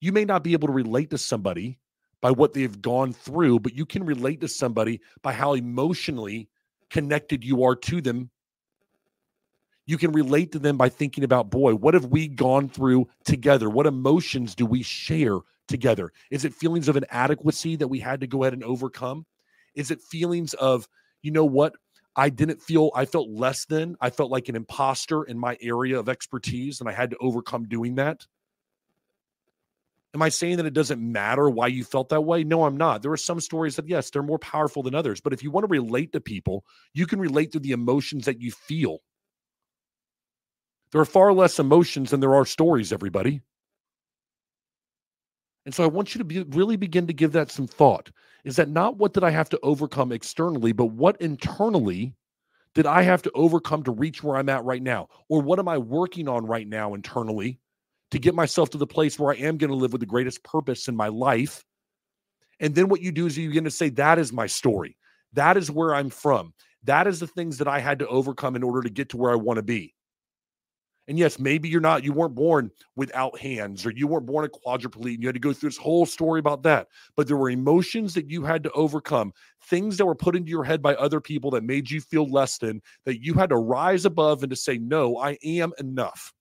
You 0.00 0.12
may 0.12 0.24
not 0.24 0.44
be 0.44 0.52
able 0.52 0.68
to 0.68 0.74
relate 0.74 1.10
to 1.10 1.18
somebody 1.18 1.78
by 2.20 2.30
what 2.30 2.52
they've 2.52 2.82
gone 2.82 3.12
through, 3.12 3.60
but 3.60 3.74
you 3.74 3.86
can 3.86 4.04
relate 4.04 4.40
to 4.40 4.48
somebody 4.48 5.00
by 5.22 5.32
how 5.32 5.54
emotionally 5.54 6.48
connected 6.90 7.44
you 7.44 7.64
are 7.64 7.76
to 7.76 8.00
them. 8.00 8.30
You 9.86 9.96
can 9.96 10.12
relate 10.12 10.52
to 10.52 10.58
them 10.58 10.76
by 10.76 10.90
thinking 10.90 11.24
about, 11.24 11.50
boy, 11.50 11.74
what 11.74 11.94
have 11.94 12.06
we 12.06 12.28
gone 12.28 12.68
through 12.68 13.08
together? 13.24 13.70
What 13.70 13.86
emotions 13.86 14.54
do 14.54 14.66
we 14.66 14.82
share 14.82 15.38
together? 15.66 16.12
Is 16.30 16.44
it 16.44 16.54
feelings 16.54 16.88
of 16.88 16.96
inadequacy 16.96 17.76
that 17.76 17.88
we 17.88 17.98
had 17.98 18.20
to 18.20 18.26
go 18.26 18.42
ahead 18.42 18.52
and 18.52 18.64
overcome? 18.64 19.24
Is 19.78 19.92
it 19.92 20.02
feelings 20.02 20.54
of, 20.54 20.88
you 21.22 21.30
know 21.30 21.44
what? 21.44 21.74
I 22.16 22.30
didn't 22.30 22.60
feel, 22.60 22.90
I 22.96 23.04
felt 23.04 23.28
less 23.30 23.64
than, 23.64 23.96
I 24.00 24.10
felt 24.10 24.32
like 24.32 24.48
an 24.48 24.56
imposter 24.56 25.22
in 25.22 25.38
my 25.38 25.56
area 25.62 25.98
of 25.98 26.08
expertise, 26.08 26.80
and 26.80 26.88
I 26.88 26.92
had 26.92 27.10
to 27.10 27.16
overcome 27.20 27.68
doing 27.68 27.94
that. 27.94 28.26
Am 30.14 30.22
I 30.22 30.30
saying 30.30 30.56
that 30.56 30.66
it 30.66 30.74
doesn't 30.74 31.00
matter 31.00 31.48
why 31.48 31.68
you 31.68 31.84
felt 31.84 32.08
that 32.08 32.22
way? 32.22 32.42
No, 32.42 32.64
I'm 32.64 32.76
not. 32.76 33.02
There 33.02 33.12
are 33.12 33.16
some 33.16 33.40
stories 33.40 33.76
that, 33.76 33.86
yes, 33.86 34.10
they're 34.10 34.22
more 34.22 34.38
powerful 34.40 34.82
than 34.82 34.96
others. 34.96 35.20
But 35.20 35.32
if 35.32 35.44
you 35.44 35.52
want 35.52 35.64
to 35.64 35.70
relate 35.70 36.12
to 36.12 36.20
people, 36.20 36.64
you 36.92 37.06
can 37.06 37.20
relate 37.20 37.52
to 37.52 37.60
the 37.60 37.70
emotions 37.70 38.24
that 38.24 38.40
you 38.40 38.50
feel. 38.50 38.98
There 40.90 41.00
are 41.00 41.04
far 41.04 41.32
less 41.32 41.60
emotions 41.60 42.10
than 42.10 42.18
there 42.18 42.34
are 42.34 42.46
stories, 42.46 42.92
everybody. 42.92 43.42
And 45.68 45.74
so 45.74 45.84
I 45.84 45.88
want 45.88 46.14
you 46.14 46.18
to 46.20 46.24
be, 46.24 46.44
really 46.44 46.76
begin 46.76 47.06
to 47.08 47.12
give 47.12 47.32
that 47.32 47.50
some 47.50 47.66
thought. 47.66 48.10
Is 48.42 48.56
that 48.56 48.70
not 48.70 48.96
what 48.96 49.12
did 49.12 49.22
I 49.22 49.28
have 49.28 49.50
to 49.50 49.60
overcome 49.62 50.12
externally, 50.12 50.72
but 50.72 50.86
what 50.86 51.20
internally 51.20 52.14
did 52.72 52.86
I 52.86 53.02
have 53.02 53.20
to 53.24 53.30
overcome 53.34 53.82
to 53.82 53.90
reach 53.90 54.22
where 54.22 54.38
I'm 54.38 54.48
at 54.48 54.64
right 54.64 54.82
now? 54.82 55.08
Or 55.28 55.42
what 55.42 55.58
am 55.58 55.68
I 55.68 55.76
working 55.76 56.26
on 56.26 56.46
right 56.46 56.66
now 56.66 56.94
internally 56.94 57.60
to 58.12 58.18
get 58.18 58.34
myself 58.34 58.70
to 58.70 58.78
the 58.78 58.86
place 58.86 59.18
where 59.18 59.30
I 59.30 59.36
am 59.36 59.58
going 59.58 59.68
to 59.68 59.76
live 59.76 59.92
with 59.92 60.00
the 60.00 60.06
greatest 60.06 60.42
purpose 60.42 60.88
in 60.88 60.96
my 60.96 61.08
life? 61.08 61.62
And 62.60 62.74
then 62.74 62.88
what 62.88 63.02
you 63.02 63.12
do 63.12 63.26
is 63.26 63.36
you 63.36 63.48
begin 63.48 63.64
to 63.64 63.70
say, 63.70 63.90
that 63.90 64.18
is 64.18 64.32
my 64.32 64.46
story. 64.46 64.96
That 65.34 65.58
is 65.58 65.70
where 65.70 65.94
I'm 65.94 66.08
from. 66.08 66.54
That 66.84 67.06
is 67.06 67.20
the 67.20 67.26
things 67.26 67.58
that 67.58 67.68
I 67.68 67.80
had 67.80 67.98
to 67.98 68.08
overcome 68.08 68.56
in 68.56 68.62
order 68.62 68.80
to 68.80 68.88
get 68.88 69.10
to 69.10 69.18
where 69.18 69.32
I 69.32 69.36
want 69.36 69.58
to 69.58 69.62
be. 69.62 69.94
And 71.08 71.18
yes, 71.18 71.38
maybe 71.38 71.70
you're 71.70 71.80
not, 71.80 72.04
you 72.04 72.12
weren't 72.12 72.34
born 72.34 72.70
without 72.94 73.38
hands 73.38 73.86
or 73.86 73.90
you 73.90 74.06
weren't 74.06 74.26
born 74.26 74.44
a 74.44 74.48
quadriplegic. 74.48 75.14
And 75.14 75.22
you 75.22 75.28
had 75.28 75.34
to 75.34 75.40
go 75.40 75.54
through 75.54 75.70
this 75.70 75.78
whole 75.78 76.04
story 76.04 76.38
about 76.38 76.62
that. 76.64 76.88
But 77.16 77.26
there 77.26 77.38
were 77.38 77.48
emotions 77.48 78.12
that 78.12 78.30
you 78.30 78.44
had 78.44 78.62
to 78.64 78.70
overcome, 78.72 79.32
things 79.64 79.96
that 79.96 80.04
were 80.04 80.14
put 80.14 80.36
into 80.36 80.50
your 80.50 80.64
head 80.64 80.82
by 80.82 80.94
other 80.96 81.20
people 81.20 81.50
that 81.52 81.64
made 81.64 81.90
you 81.90 82.02
feel 82.02 82.30
less 82.30 82.58
than, 82.58 82.82
that 83.06 83.24
you 83.24 83.32
had 83.32 83.48
to 83.48 83.56
rise 83.56 84.04
above 84.04 84.42
and 84.42 84.50
to 84.50 84.56
say, 84.56 84.76
no, 84.76 85.16
I 85.16 85.38
am 85.42 85.72
enough. 85.78 86.34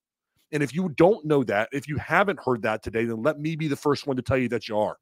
And 0.51 0.61
if 0.61 0.75
you 0.75 0.89
don't 0.89 1.25
know 1.25 1.45
that, 1.45 1.69
if 1.71 1.87
you 1.87 1.95
haven't 1.97 2.39
heard 2.43 2.61
that 2.63 2.83
today, 2.83 3.05
then 3.05 3.23
let 3.23 3.39
me 3.39 3.55
be 3.55 3.69
the 3.69 3.75
first 3.77 4.05
one 4.05 4.17
to 4.17 4.21
tell 4.21 4.37
you 4.37 4.49
that 4.49 4.67
you 4.67 4.77
are. 4.77 4.97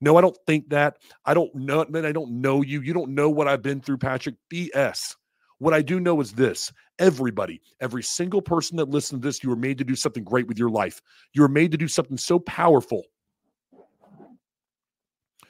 No, 0.00 0.16
I 0.16 0.20
don't 0.20 0.38
think 0.46 0.68
that. 0.68 0.98
I 1.24 1.34
don't 1.34 1.54
know. 1.54 1.84
Man, 1.88 2.04
I 2.06 2.12
don't 2.12 2.40
know 2.40 2.62
you. 2.62 2.82
You 2.82 2.92
don't 2.92 3.14
know 3.14 3.30
what 3.30 3.48
I've 3.48 3.62
been 3.62 3.80
through, 3.80 3.98
Patrick. 3.98 4.36
BS. 4.52 5.16
What 5.58 5.74
I 5.74 5.82
do 5.82 6.00
know 6.00 6.20
is 6.20 6.32
this 6.32 6.72
everybody, 6.98 7.60
every 7.80 8.02
single 8.02 8.42
person 8.42 8.76
that 8.76 8.90
listens 8.90 9.22
to 9.22 9.26
this, 9.26 9.42
you 9.42 9.50
are 9.52 9.56
made 9.56 9.78
to 9.78 9.84
do 9.84 9.94
something 9.96 10.24
great 10.24 10.46
with 10.46 10.58
your 10.58 10.70
life. 10.70 11.00
You 11.32 11.44
are 11.44 11.48
made 11.48 11.70
to 11.72 11.78
do 11.78 11.88
something 11.88 12.18
so 12.18 12.38
powerful. 12.38 13.04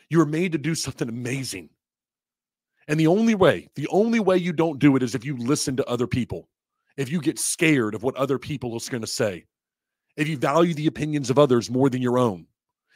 You 0.08 0.20
are 0.20 0.26
made 0.26 0.52
to 0.52 0.58
do 0.58 0.74
something 0.74 1.08
amazing. 1.08 1.70
And 2.88 3.00
the 3.00 3.08
only 3.08 3.34
way, 3.34 3.68
the 3.74 3.88
only 3.88 4.20
way 4.20 4.36
you 4.36 4.52
don't 4.52 4.78
do 4.78 4.94
it 4.94 5.02
is 5.02 5.14
if 5.14 5.24
you 5.24 5.36
listen 5.36 5.76
to 5.76 5.88
other 5.88 6.06
people, 6.06 6.48
if 6.96 7.10
you 7.10 7.20
get 7.20 7.38
scared 7.38 7.94
of 7.94 8.04
what 8.04 8.16
other 8.16 8.38
people 8.38 8.74
are 8.74 8.90
going 8.90 9.00
to 9.00 9.08
say, 9.08 9.44
if 10.16 10.28
you 10.28 10.36
value 10.36 10.72
the 10.72 10.86
opinions 10.86 11.28
of 11.28 11.38
others 11.38 11.70
more 11.70 11.90
than 11.90 12.00
your 12.00 12.18
own, 12.18 12.46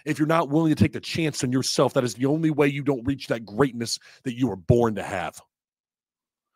if 0.06 0.18
you're 0.18 0.28
not 0.28 0.48
willing 0.48 0.74
to 0.74 0.80
take 0.80 0.92
the 0.92 1.00
chance 1.00 1.42
on 1.44 1.52
yourself, 1.52 1.92
that 1.94 2.04
is 2.04 2.14
the 2.14 2.26
only 2.26 2.50
way 2.50 2.68
you 2.68 2.82
don't 2.82 3.04
reach 3.04 3.26
that 3.26 3.44
greatness 3.44 3.98
that 4.22 4.38
you 4.38 4.48
were 4.48 4.56
born 4.56 4.94
to 4.94 5.02
have. 5.02 5.40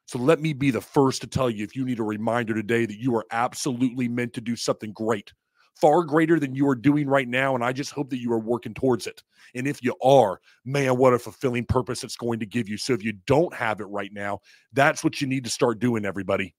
So 0.07 0.19
let 0.19 0.40
me 0.40 0.53
be 0.53 0.71
the 0.71 0.81
first 0.81 1.23
to 1.23 1.27
tell 1.27 1.49
you 1.49 1.64
if 1.64 1.75
you 1.75 1.85
need 1.85 1.99
a 1.99 2.05
reminder 2.05 2.55
today 2.55 2.87
that 2.87 2.99
you 2.99 3.14
are 3.17 3.25
absolutely 3.31 4.09
meant 4.09 4.35
to 4.35 4.40
do 4.40 4.55
something 4.55 4.93
great, 4.93 5.33
far 5.75 6.05
greater 6.05 6.38
than 6.38 6.55
you 6.55 6.69
are 6.69 6.75
doing 6.75 7.09
right 7.09 7.29
now. 7.29 7.55
And 7.55 7.64
I 7.64 7.73
just 7.73 7.93
hope 7.93 8.11
that 8.11 8.21
you 8.21 8.33
are 8.33 8.38
working 8.38 8.75
towards 8.75 9.07
it. 9.07 9.23
And 9.55 9.67
if 9.67 9.83
you 9.83 9.95
are, 10.03 10.40
man, 10.64 10.99
what 10.99 11.14
a 11.14 11.19
fulfilling 11.19 11.64
purpose 11.64 12.05
it's 12.05 12.17
going 12.17 12.38
to 12.40 12.47
give 12.47 12.69
you. 12.69 12.77
So 12.77 12.93
if 12.93 13.03
you 13.03 13.14
don't 13.27 13.55
have 13.55 13.81
it 13.81 13.87
right 13.87 14.11
now, 14.12 14.40
that's 14.73 15.03
what 15.03 15.21
you 15.21 15.27
need 15.27 15.45
to 15.45 15.51
start 15.51 15.79
doing, 15.79 16.05
everybody. 16.05 16.55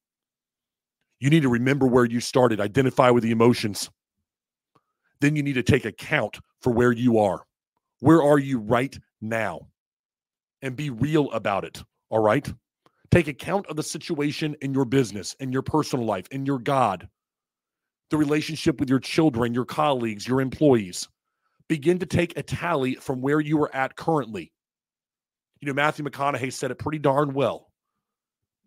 You 1.20 1.30
need 1.30 1.44
to 1.44 1.50
remember 1.50 1.88
where 1.88 2.06
you 2.06 2.20
started, 2.20 2.60
identify 2.60 3.10
with 3.10 3.24
the 3.24 3.32
emotions. 3.32 3.90
Then 5.22 5.36
you 5.36 5.44
need 5.44 5.54
to 5.54 5.64
take 5.64 5.86
account 5.86 6.40
for 6.62 6.74
where 6.74 6.92
you 6.92 7.20
are. 7.20 7.44
Where 8.00 8.22
are 8.22 8.40
you 8.40 8.60
right 8.60 8.98
now? 9.22 9.68
And 10.62 10.76
be 10.76 10.90
real 10.90 11.32
about 11.32 11.64
it. 11.64 11.82
All 12.10 12.20
right. 12.20 12.52
Take 13.15 13.30
account 13.30 13.65
of 13.67 13.78
the 13.78 13.84
situation 13.84 14.58
in 14.60 14.73
your 14.73 14.84
business, 14.84 15.38
in 15.39 15.54
your 15.54 15.62
personal 15.62 16.06
life, 16.06 16.28
in 16.32 16.45
your 16.45 16.60
God, 16.60 17.08
the 18.10 18.17
relationship 18.17 18.78
with 18.78 18.89
your 18.89 18.99
children, 18.99 19.54
your 19.54 19.63
colleagues, 19.63 20.28
your 20.28 20.41
employees. 20.41 21.08
Begin 21.69 21.97
to 21.99 22.06
take 22.06 22.38
a 22.38 22.43
tally 22.43 22.95
from 22.95 23.21
where 23.21 23.39
you 23.39 23.58
are 23.62 23.73
at 23.73 23.95
currently. 23.95 24.51
You 25.62 25.67
know, 25.67 25.73
Matthew 25.73 26.04
McConaughey 26.04 26.51
said 26.51 26.71
it 26.71 26.75
pretty 26.78 26.99
darn 26.99 27.34
well. 27.34 27.71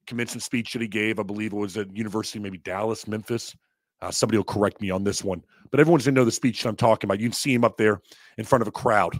Commencement 0.06 0.42
speech 0.42 0.72
that 0.72 0.80
he 0.80 0.88
gave, 0.88 1.20
I 1.20 1.24
believe 1.24 1.52
it 1.52 1.56
was 1.56 1.76
at 1.76 1.94
University, 1.94 2.38
maybe 2.38 2.56
Dallas, 2.56 3.06
Memphis. 3.06 3.54
Uh, 4.00 4.10
somebody 4.10 4.38
will 4.38 4.44
correct 4.44 4.80
me 4.80 4.88
on 4.88 5.04
this 5.04 5.22
one, 5.22 5.44
but 5.70 5.78
everyone's 5.78 6.06
gonna 6.06 6.14
know 6.14 6.24
the 6.24 6.32
speech 6.32 6.62
that 6.62 6.70
I'm 6.70 6.76
talking 6.76 7.06
about. 7.06 7.20
You 7.20 7.28
can 7.28 7.34
see 7.34 7.52
him 7.52 7.64
up 7.64 7.76
there 7.76 8.00
in 8.38 8.46
front 8.46 8.62
of 8.62 8.68
a 8.68 8.72
crowd. 8.72 9.12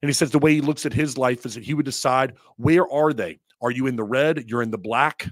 And 0.00 0.08
he 0.08 0.12
says 0.12 0.30
the 0.30 0.38
way 0.38 0.54
he 0.54 0.60
looks 0.60 0.86
at 0.86 0.92
his 0.92 1.18
life 1.18 1.44
is 1.44 1.54
that 1.54 1.64
he 1.64 1.74
would 1.74 1.86
decide 1.86 2.34
where 2.56 2.88
are 2.88 3.12
they? 3.12 3.40
Are 3.62 3.70
you 3.70 3.86
in 3.86 3.96
the 3.96 4.04
red? 4.04 4.44
You're 4.48 4.62
in 4.62 4.70
the 4.70 4.78
black. 4.78 5.28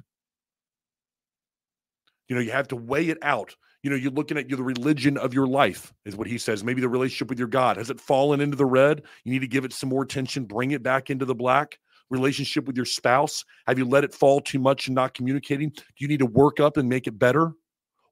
You 2.29 2.37
know, 2.37 2.43
you 2.43 2.53
have 2.53 2.69
to 2.69 2.77
weigh 2.77 3.09
it 3.09 3.19
out. 3.23 3.57
You 3.83 3.91
know, 3.91 3.97
you're 3.97 4.13
looking 4.13 4.39
at 4.39 4.49
you 4.49 4.57
the 4.57 4.63
religion 4.63 5.17
of 5.17 5.35
your 5.35 5.47
life, 5.47 5.93
is 6.05 6.15
what 6.15 6.29
he 6.29 6.39
says. 6.39 6.63
Maybe 6.63 6.81
the 6.81 6.89
relationship 6.89 7.29
with 7.29 7.39
your 7.39 7.49
God. 7.49 7.77
Has 7.77 7.91
it 7.91 8.01
fallen 8.01 8.41
into 8.41 8.57
the 8.57 8.67
red? 8.67 9.03
You 9.25 9.33
need 9.33 9.41
to 9.41 9.49
give 9.49 9.65
it 9.65 9.73
some 9.73 9.89
more 9.89 10.03
attention, 10.03 10.45
bring 10.45 10.71
it 10.71 10.83
back 10.83 11.11
into 11.11 11.25
the 11.25 11.35
black. 11.35 11.79
Relationship 12.11 12.67
with 12.67 12.77
your 12.77 12.85
spouse. 12.85 13.45
Have 13.67 13.79
you 13.79 13.85
let 13.85 14.05
it 14.05 14.15
fall 14.15 14.41
too 14.41 14.59
much 14.59 14.87
and 14.87 14.95
not 14.95 15.15
communicating? 15.15 15.71
Do 15.71 15.83
you 15.99 16.09
need 16.09 16.19
to 16.19 16.27
work 16.27 16.61
up 16.61 16.77
and 16.77 16.89
make 16.89 17.07
it 17.07 17.19
better? 17.19 17.53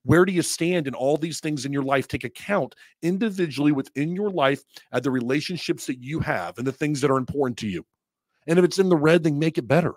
Where 0.05 0.25
do 0.25 0.33
you 0.33 0.43
stand 0.43 0.87
in 0.87 0.95
all 0.95 1.17
these 1.17 1.41
things 1.41 1.67
in 1.67 1.73
your 1.73 1.83
life? 1.83 2.09
Take 2.09 2.25
account 2.25 2.75
individually 3.03 3.73
within 3.73 4.15
your 4.15 4.31
life 4.31 4.63
at 4.93 5.03
the 5.03 5.11
relationships 5.11 5.87
that 5.87 6.03
you 6.03 6.21
have 6.21 6.57
and 6.59 6.67
the 6.67 6.73
things 6.73 7.01
that 7.01 7.11
are 7.11 7.19
important 7.19 7.59
to 7.59 7.69
you. 7.69 7.85
And 8.47 8.59
if 8.59 8.65
it's 8.65 8.79
in 8.79 8.89
the 8.89 8.97
red, 8.97 9.25
then 9.25 9.39
make 9.39 9.59
it 9.59 9.69
better. 9.69 9.95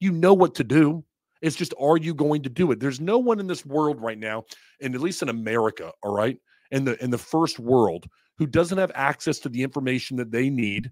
You 0.00 0.12
know 0.12 0.34
what 0.34 0.54
to 0.56 0.64
do. 0.64 1.04
It's 1.42 1.56
just, 1.56 1.74
are 1.78 1.96
you 1.96 2.14
going 2.14 2.42
to 2.42 2.48
do 2.48 2.70
it? 2.72 2.80
There's 2.80 3.00
no 3.00 3.18
one 3.18 3.40
in 3.40 3.46
this 3.46 3.64
world 3.66 4.00
right 4.00 4.18
now, 4.18 4.44
and 4.80 4.94
at 4.94 5.00
least 5.00 5.22
in 5.22 5.28
America, 5.28 5.92
all 6.02 6.14
right, 6.14 6.38
in 6.70 6.84
the 6.84 7.02
in 7.02 7.10
the 7.10 7.18
first 7.18 7.58
world, 7.58 8.06
who 8.38 8.46
doesn't 8.46 8.78
have 8.78 8.90
access 8.94 9.38
to 9.40 9.48
the 9.48 9.62
information 9.62 10.16
that 10.16 10.30
they 10.30 10.50
need 10.50 10.90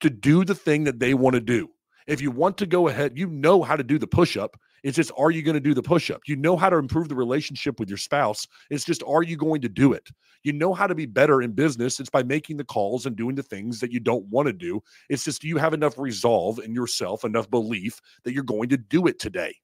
to 0.00 0.10
do 0.10 0.44
the 0.44 0.54
thing 0.54 0.84
that 0.84 0.98
they 0.98 1.14
want 1.14 1.34
to 1.34 1.40
do. 1.40 1.68
If 2.06 2.20
you 2.20 2.30
want 2.30 2.58
to 2.58 2.66
go 2.66 2.88
ahead, 2.88 3.16
you 3.16 3.28
know 3.28 3.62
how 3.62 3.76
to 3.76 3.84
do 3.84 3.98
the 3.98 4.06
push 4.06 4.36
up. 4.36 4.58
It's 4.82 4.96
just, 4.96 5.12
are 5.16 5.30
you 5.30 5.42
going 5.42 5.54
to 5.54 5.60
do 5.60 5.74
the 5.74 5.82
push 5.82 6.10
up? 6.10 6.22
You 6.26 6.36
know 6.36 6.56
how 6.56 6.68
to 6.68 6.76
improve 6.76 7.08
the 7.08 7.14
relationship 7.14 7.78
with 7.78 7.88
your 7.88 7.98
spouse. 7.98 8.46
It's 8.70 8.84
just, 8.84 9.02
are 9.06 9.22
you 9.22 9.36
going 9.36 9.60
to 9.60 9.68
do 9.68 9.92
it? 9.92 10.08
You 10.42 10.52
know 10.52 10.74
how 10.74 10.88
to 10.88 10.94
be 10.94 11.06
better 11.06 11.40
in 11.40 11.52
business. 11.52 12.00
It's 12.00 12.10
by 12.10 12.24
making 12.24 12.56
the 12.56 12.64
calls 12.64 13.06
and 13.06 13.14
doing 13.14 13.36
the 13.36 13.44
things 13.44 13.78
that 13.80 13.92
you 13.92 14.00
don't 14.00 14.26
want 14.26 14.46
to 14.46 14.52
do. 14.52 14.82
It's 15.08 15.24
just, 15.24 15.42
do 15.42 15.48
you 15.48 15.56
have 15.56 15.72
enough 15.72 15.98
resolve 15.98 16.58
in 16.58 16.74
yourself, 16.74 17.24
enough 17.24 17.48
belief 17.48 18.00
that 18.24 18.32
you're 18.32 18.42
going 18.42 18.68
to 18.70 18.76
do 18.76 19.06
it 19.06 19.20
today? 19.20 19.54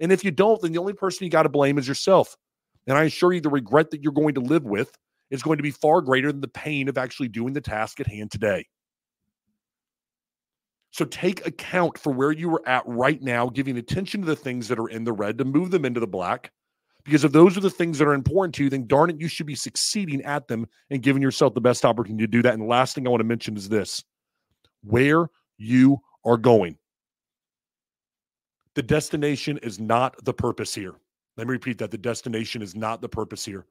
And 0.00 0.12
if 0.12 0.24
you 0.24 0.30
don't, 0.30 0.60
then 0.62 0.72
the 0.72 0.78
only 0.78 0.94
person 0.94 1.24
you 1.24 1.30
got 1.30 1.42
to 1.42 1.48
blame 1.48 1.78
is 1.78 1.88
yourself. 1.88 2.36
And 2.86 2.96
I 2.96 3.04
assure 3.04 3.32
you, 3.32 3.40
the 3.40 3.48
regret 3.48 3.90
that 3.90 4.02
you're 4.02 4.12
going 4.12 4.34
to 4.34 4.40
live 4.40 4.64
with 4.64 4.96
is 5.30 5.42
going 5.42 5.56
to 5.56 5.62
be 5.62 5.70
far 5.70 6.00
greater 6.00 6.30
than 6.30 6.40
the 6.40 6.48
pain 6.48 6.88
of 6.88 6.98
actually 6.98 7.28
doing 7.28 7.52
the 7.52 7.60
task 7.60 8.00
at 8.00 8.06
hand 8.06 8.30
today. 8.30 8.66
So 10.92 11.06
take 11.06 11.46
account 11.46 11.98
for 11.98 12.12
where 12.12 12.32
you 12.32 12.54
are 12.54 12.68
at 12.68 12.86
right 12.86 13.20
now, 13.20 13.48
giving 13.48 13.78
attention 13.78 14.20
to 14.20 14.26
the 14.26 14.36
things 14.36 14.68
that 14.68 14.78
are 14.78 14.88
in 14.88 15.04
the 15.04 15.12
red 15.12 15.38
to 15.38 15.44
move 15.44 15.70
them 15.70 15.86
into 15.86 16.00
the 16.00 16.06
black. 16.06 16.52
Because 17.04 17.24
if 17.24 17.32
those 17.32 17.56
are 17.56 17.60
the 17.60 17.70
things 17.70 17.98
that 17.98 18.06
are 18.06 18.12
important 18.12 18.54
to 18.56 18.64
you, 18.64 18.70
then 18.70 18.86
darn 18.86 19.10
it, 19.10 19.20
you 19.20 19.26
should 19.26 19.46
be 19.46 19.54
succeeding 19.54 20.22
at 20.22 20.46
them 20.46 20.68
and 20.90 21.02
giving 21.02 21.22
yourself 21.22 21.54
the 21.54 21.60
best 21.60 21.84
opportunity 21.84 22.24
to 22.24 22.30
do 22.30 22.42
that. 22.42 22.52
And 22.52 22.62
the 22.62 22.66
last 22.66 22.94
thing 22.94 23.06
I 23.06 23.10
want 23.10 23.20
to 23.20 23.24
mention 23.24 23.56
is 23.56 23.68
this 23.68 24.04
where 24.84 25.28
you 25.56 25.98
are 26.24 26.36
going. 26.36 26.76
The 28.74 28.82
destination 28.82 29.58
is 29.58 29.80
not 29.80 30.22
the 30.24 30.32
purpose 30.32 30.74
here. 30.74 30.94
Let 31.36 31.46
me 31.46 31.52
repeat 31.52 31.78
that. 31.78 31.90
The 31.90 31.98
destination 31.98 32.60
is 32.60 32.76
not 32.76 33.00
the 33.00 33.08
purpose 33.08 33.44
here. 33.44 33.66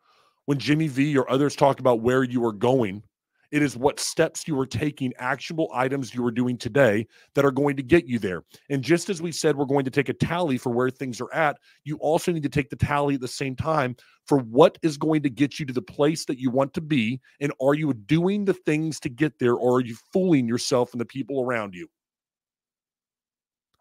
When 0.45 0.57
Jimmy 0.57 0.87
V 0.87 1.17
or 1.17 1.29
others 1.29 1.55
talk 1.55 1.79
about 1.79 2.01
where 2.01 2.23
you 2.23 2.43
are 2.45 2.51
going, 2.51 3.03
it 3.51 3.61
is 3.61 3.75
what 3.75 3.99
steps 3.99 4.47
you 4.47 4.57
are 4.59 4.65
taking, 4.65 5.13
actionable 5.17 5.69
items 5.73 6.13
you 6.13 6.25
are 6.25 6.31
doing 6.31 6.57
today 6.57 7.05
that 7.35 7.45
are 7.45 7.51
going 7.51 7.75
to 7.75 7.83
get 7.83 8.07
you 8.07 8.17
there. 8.17 8.43
And 8.69 8.81
just 8.81 9.09
as 9.09 9.21
we 9.21 9.31
said, 9.31 9.55
we're 9.55 9.65
going 9.65 9.85
to 9.85 9.91
take 9.91 10.09
a 10.09 10.13
tally 10.13 10.57
for 10.57 10.71
where 10.71 10.89
things 10.89 11.19
are 11.19 11.33
at, 11.33 11.57
you 11.83 11.97
also 11.97 12.31
need 12.31 12.43
to 12.43 12.49
take 12.49 12.69
the 12.69 12.75
tally 12.75 13.15
at 13.15 13.21
the 13.21 13.27
same 13.27 13.55
time 13.55 13.95
for 14.25 14.39
what 14.39 14.77
is 14.81 14.97
going 14.97 15.21
to 15.23 15.29
get 15.29 15.59
you 15.59 15.65
to 15.65 15.73
the 15.73 15.81
place 15.81 16.25
that 16.25 16.39
you 16.39 16.49
want 16.49 16.73
to 16.73 16.81
be. 16.81 17.19
And 17.39 17.51
are 17.61 17.73
you 17.73 17.93
doing 17.93 18.45
the 18.45 18.53
things 18.53 18.99
to 19.01 19.09
get 19.09 19.37
there, 19.39 19.55
or 19.55 19.77
are 19.77 19.81
you 19.81 19.95
fooling 20.13 20.47
yourself 20.47 20.93
and 20.93 21.01
the 21.01 21.05
people 21.05 21.43
around 21.43 21.75
you? 21.75 21.87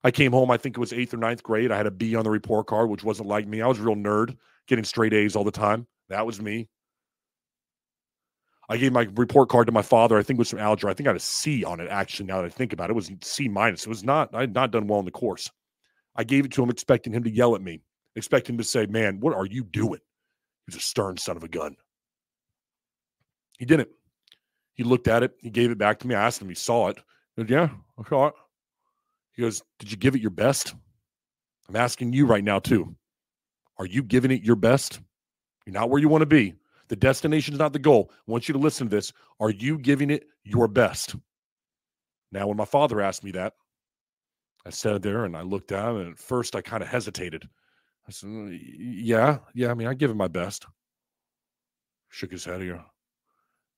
I 0.02 0.10
came 0.10 0.32
home, 0.32 0.50
I 0.50 0.56
think 0.56 0.76
it 0.76 0.80
was 0.80 0.94
eighth 0.94 1.12
or 1.12 1.18
ninth 1.18 1.42
grade. 1.42 1.70
I 1.70 1.76
had 1.76 1.86
a 1.86 1.90
B 1.90 2.14
on 2.14 2.24
the 2.24 2.30
report 2.30 2.66
card, 2.66 2.88
which 2.88 3.04
wasn't 3.04 3.28
like 3.28 3.46
me. 3.46 3.60
I 3.60 3.66
was 3.66 3.78
a 3.78 3.82
real 3.82 3.96
nerd, 3.96 4.36
getting 4.66 4.84
straight 4.84 5.12
A's 5.12 5.36
all 5.36 5.44
the 5.44 5.50
time. 5.50 5.86
That 6.08 6.24
was 6.26 6.40
me. 6.40 6.68
I 8.70 8.76
gave 8.76 8.92
my 8.92 9.08
report 9.16 9.48
card 9.48 9.66
to 9.66 9.72
my 9.72 9.82
father. 9.82 10.16
I 10.16 10.22
think 10.22 10.38
it 10.38 10.38
was 10.38 10.50
from 10.50 10.60
algebra. 10.60 10.92
I 10.92 10.94
think 10.94 11.08
I 11.08 11.10
had 11.10 11.16
a 11.16 11.20
C 11.20 11.64
on 11.64 11.80
it. 11.80 11.88
Actually, 11.88 12.26
now 12.26 12.36
that 12.36 12.46
I 12.46 12.48
think 12.50 12.72
about 12.72 12.88
it, 12.88 12.92
it 12.92 12.94
was 12.94 13.10
C 13.20 13.48
minus. 13.48 13.84
It 13.84 13.88
was 13.88 14.04
not. 14.04 14.32
I 14.32 14.42
had 14.42 14.54
not 14.54 14.70
done 14.70 14.86
well 14.86 15.00
in 15.00 15.04
the 15.04 15.10
course. 15.10 15.50
I 16.14 16.22
gave 16.22 16.44
it 16.44 16.52
to 16.52 16.62
him, 16.62 16.70
expecting 16.70 17.12
him 17.12 17.24
to 17.24 17.30
yell 17.30 17.56
at 17.56 17.62
me, 17.62 17.80
expecting 18.14 18.54
him 18.54 18.58
to 18.58 18.64
say, 18.64 18.86
"Man, 18.86 19.18
what 19.18 19.34
are 19.34 19.44
you 19.44 19.64
doing?" 19.64 19.98
He's 20.66 20.76
a 20.76 20.80
stern 20.80 21.16
son 21.16 21.36
of 21.36 21.42
a 21.42 21.48
gun. 21.48 21.76
He 23.58 23.64
didn't. 23.64 23.88
He 24.74 24.84
looked 24.84 25.08
at 25.08 25.24
it. 25.24 25.32
He 25.40 25.50
gave 25.50 25.72
it 25.72 25.78
back 25.78 25.98
to 25.98 26.06
me. 26.06 26.14
I 26.14 26.24
asked 26.24 26.40
him. 26.40 26.48
He 26.48 26.54
saw 26.54 26.88
it. 26.88 26.98
He 27.34 27.42
goes, 27.42 27.50
"Yeah, 27.50 27.70
I 27.98 28.08
saw 28.08 28.28
it." 28.28 28.34
He 29.32 29.42
goes, 29.42 29.62
"Did 29.80 29.90
you 29.90 29.96
give 29.96 30.14
it 30.14 30.20
your 30.20 30.30
best?" 30.30 30.76
I'm 31.68 31.74
asking 31.74 32.12
you 32.12 32.24
right 32.24 32.44
now 32.44 32.60
too. 32.60 32.94
Are 33.78 33.86
you 33.86 34.04
giving 34.04 34.30
it 34.30 34.42
your 34.44 34.56
best? 34.56 35.00
You're 35.66 35.74
not 35.74 35.90
where 35.90 36.00
you 36.00 36.08
want 36.08 36.22
to 36.22 36.26
be. 36.26 36.54
The 36.90 36.96
destination 36.96 37.54
is 37.54 37.60
not 37.60 37.72
the 37.72 37.78
goal. 37.78 38.10
I 38.10 38.30
want 38.32 38.48
you 38.48 38.52
to 38.52 38.58
listen 38.58 38.88
to 38.88 38.96
this. 38.96 39.12
Are 39.38 39.50
you 39.50 39.78
giving 39.78 40.10
it 40.10 40.24
your 40.42 40.66
best? 40.66 41.14
Now, 42.32 42.48
when 42.48 42.56
my 42.56 42.64
father 42.64 43.00
asked 43.00 43.22
me 43.22 43.30
that, 43.30 43.54
I 44.66 44.70
sat 44.70 45.00
there 45.00 45.24
and 45.24 45.36
I 45.36 45.42
looked 45.42 45.68
down, 45.68 46.00
and 46.00 46.10
at 46.10 46.18
first 46.18 46.56
I 46.56 46.62
kind 46.62 46.82
of 46.82 46.88
hesitated. 46.88 47.48
I 48.08 48.10
said, 48.10 48.28
"Mm, 48.28 48.58
Yeah, 48.60 49.38
yeah, 49.54 49.70
I 49.70 49.74
mean, 49.74 49.86
I 49.86 49.94
give 49.94 50.10
it 50.10 50.16
my 50.16 50.26
best. 50.26 50.66
Shook 52.08 52.32
his 52.32 52.44
head 52.44 52.60
here. 52.60 52.84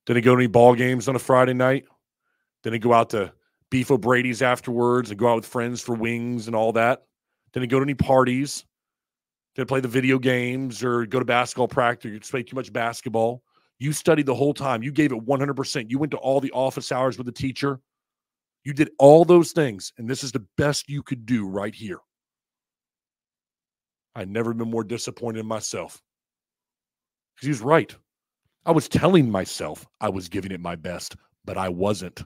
Didn't 0.07 0.17
he 0.17 0.25
go 0.25 0.35
to 0.35 0.41
any 0.41 0.47
ball 0.47 0.73
games 0.73 1.07
on 1.07 1.15
a 1.15 1.19
Friday 1.19 1.53
night? 1.53 1.85
Didn't 2.63 2.73
he 2.73 2.79
go 2.79 2.93
out 2.93 3.11
to 3.11 3.31
Beef 3.69 3.91
O'Brady's 3.91 4.41
afterwards 4.41 5.11
and 5.11 5.19
go 5.19 5.29
out 5.29 5.35
with 5.35 5.45
friends 5.45 5.81
for 5.81 5.93
wings 5.93 6.47
and 6.47 6.55
all 6.55 6.71
that? 6.73 7.05
Didn't 7.51 7.65
he 7.65 7.67
go 7.67 7.77
to 7.77 7.83
any 7.85 7.93
parties? 7.93 8.65
He 9.55 9.65
play 9.65 9.79
the 9.79 9.87
video 9.87 10.17
games 10.17 10.83
or 10.83 11.05
go 11.05 11.19
to 11.19 11.25
basketball 11.25 11.67
practice? 11.67 12.11
You 12.11 12.19
play 12.19 12.43
too 12.43 12.55
much 12.55 12.73
basketball. 12.73 13.43
You 13.79 13.93
studied 13.93 14.25
the 14.25 14.35
whole 14.35 14.53
time. 14.53 14.81
You 14.81 14.91
gave 14.91 15.11
it 15.11 15.25
100%. 15.25 15.89
You 15.89 15.99
went 15.99 16.11
to 16.11 16.17
all 16.17 16.39
the 16.39 16.51
office 16.51 16.91
hours 16.91 17.17
with 17.17 17.25
the 17.25 17.31
teacher. 17.31 17.79
You 18.63 18.73
did 18.73 18.89
all 18.97 19.25
those 19.25 19.51
things. 19.51 19.93
And 19.97 20.09
this 20.09 20.23
is 20.23 20.31
the 20.31 20.45
best 20.57 20.89
you 20.89 21.03
could 21.03 21.25
do 21.25 21.47
right 21.47 21.73
here. 21.75 21.99
I'd 24.15 24.29
never 24.29 24.53
been 24.53 24.69
more 24.69 24.83
disappointed 24.83 25.39
in 25.39 25.45
myself. 25.45 26.01
Because 27.35 27.45
he 27.45 27.49
was 27.49 27.61
right. 27.61 27.95
I 28.65 28.71
was 28.71 28.87
telling 28.87 29.29
myself 29.29 29.85
I 29.99 30.09
was 30.09 30.29
giving 30.29 30.51
it 30.51 30.61
my 30.61 30.75
best, 30.75 31.15
but 31.45 31.57
I 31.57 31.69
wasn't. 31.69 32.23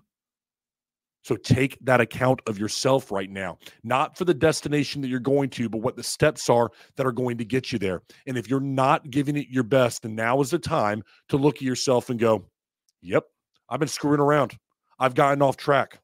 So 1.28 1.36
take 1.36 1.78
that 1.82 2.00
account 2.00 2.40
of 2.48 2.58
yourself 2.58 3.12
right 3.12 3.30
now, 3.30 3.58
not 3.84 4.18
for 4.18 4.24
the 4.24 4.34
destination 4.34 5.02
that 5.02 5.10
you're 5.10 5.20
going 5.20 5.50
to, 5.50 5.68
but 5.68 5.82
what 5.82 5.98
the 5.98 6.04
steps 6.04 6.50
are 6.50 6.72
that 6.96 7.06
are 7.06 7.12
going 7.12 7.38
to 7.38 7.44
get 7.44 7.70
you 7.70 7.78
there. 7.78 8.02
And 8.28 8.38
if 8.38 8.50
you're 8.50 8.62
not 8.62 9.10
giving 9.10 9.36
it 9.36 9.50
your 9.50 9.64
best, 9.64 10.04
then 10.04 10.16
now 10.16 10.40
is 10.40 10.52
the 10.52 10.58
time 10.58 11.04
to 11.28 11.36
look 11.36 11.58
at 11.58 11.64
yourself 11.64 12.10
and 12.10 12.18
go, 12.18 12.46
Yep, 13.02 13.26
I've 13.68 13.80
been 13.82 13.90
screwing 13.90 14.22
around. 14.22 14.58
I've 15.00 15.16
gotten 15.16 15.42
off 15.42 15.58
track. 15.58 16.00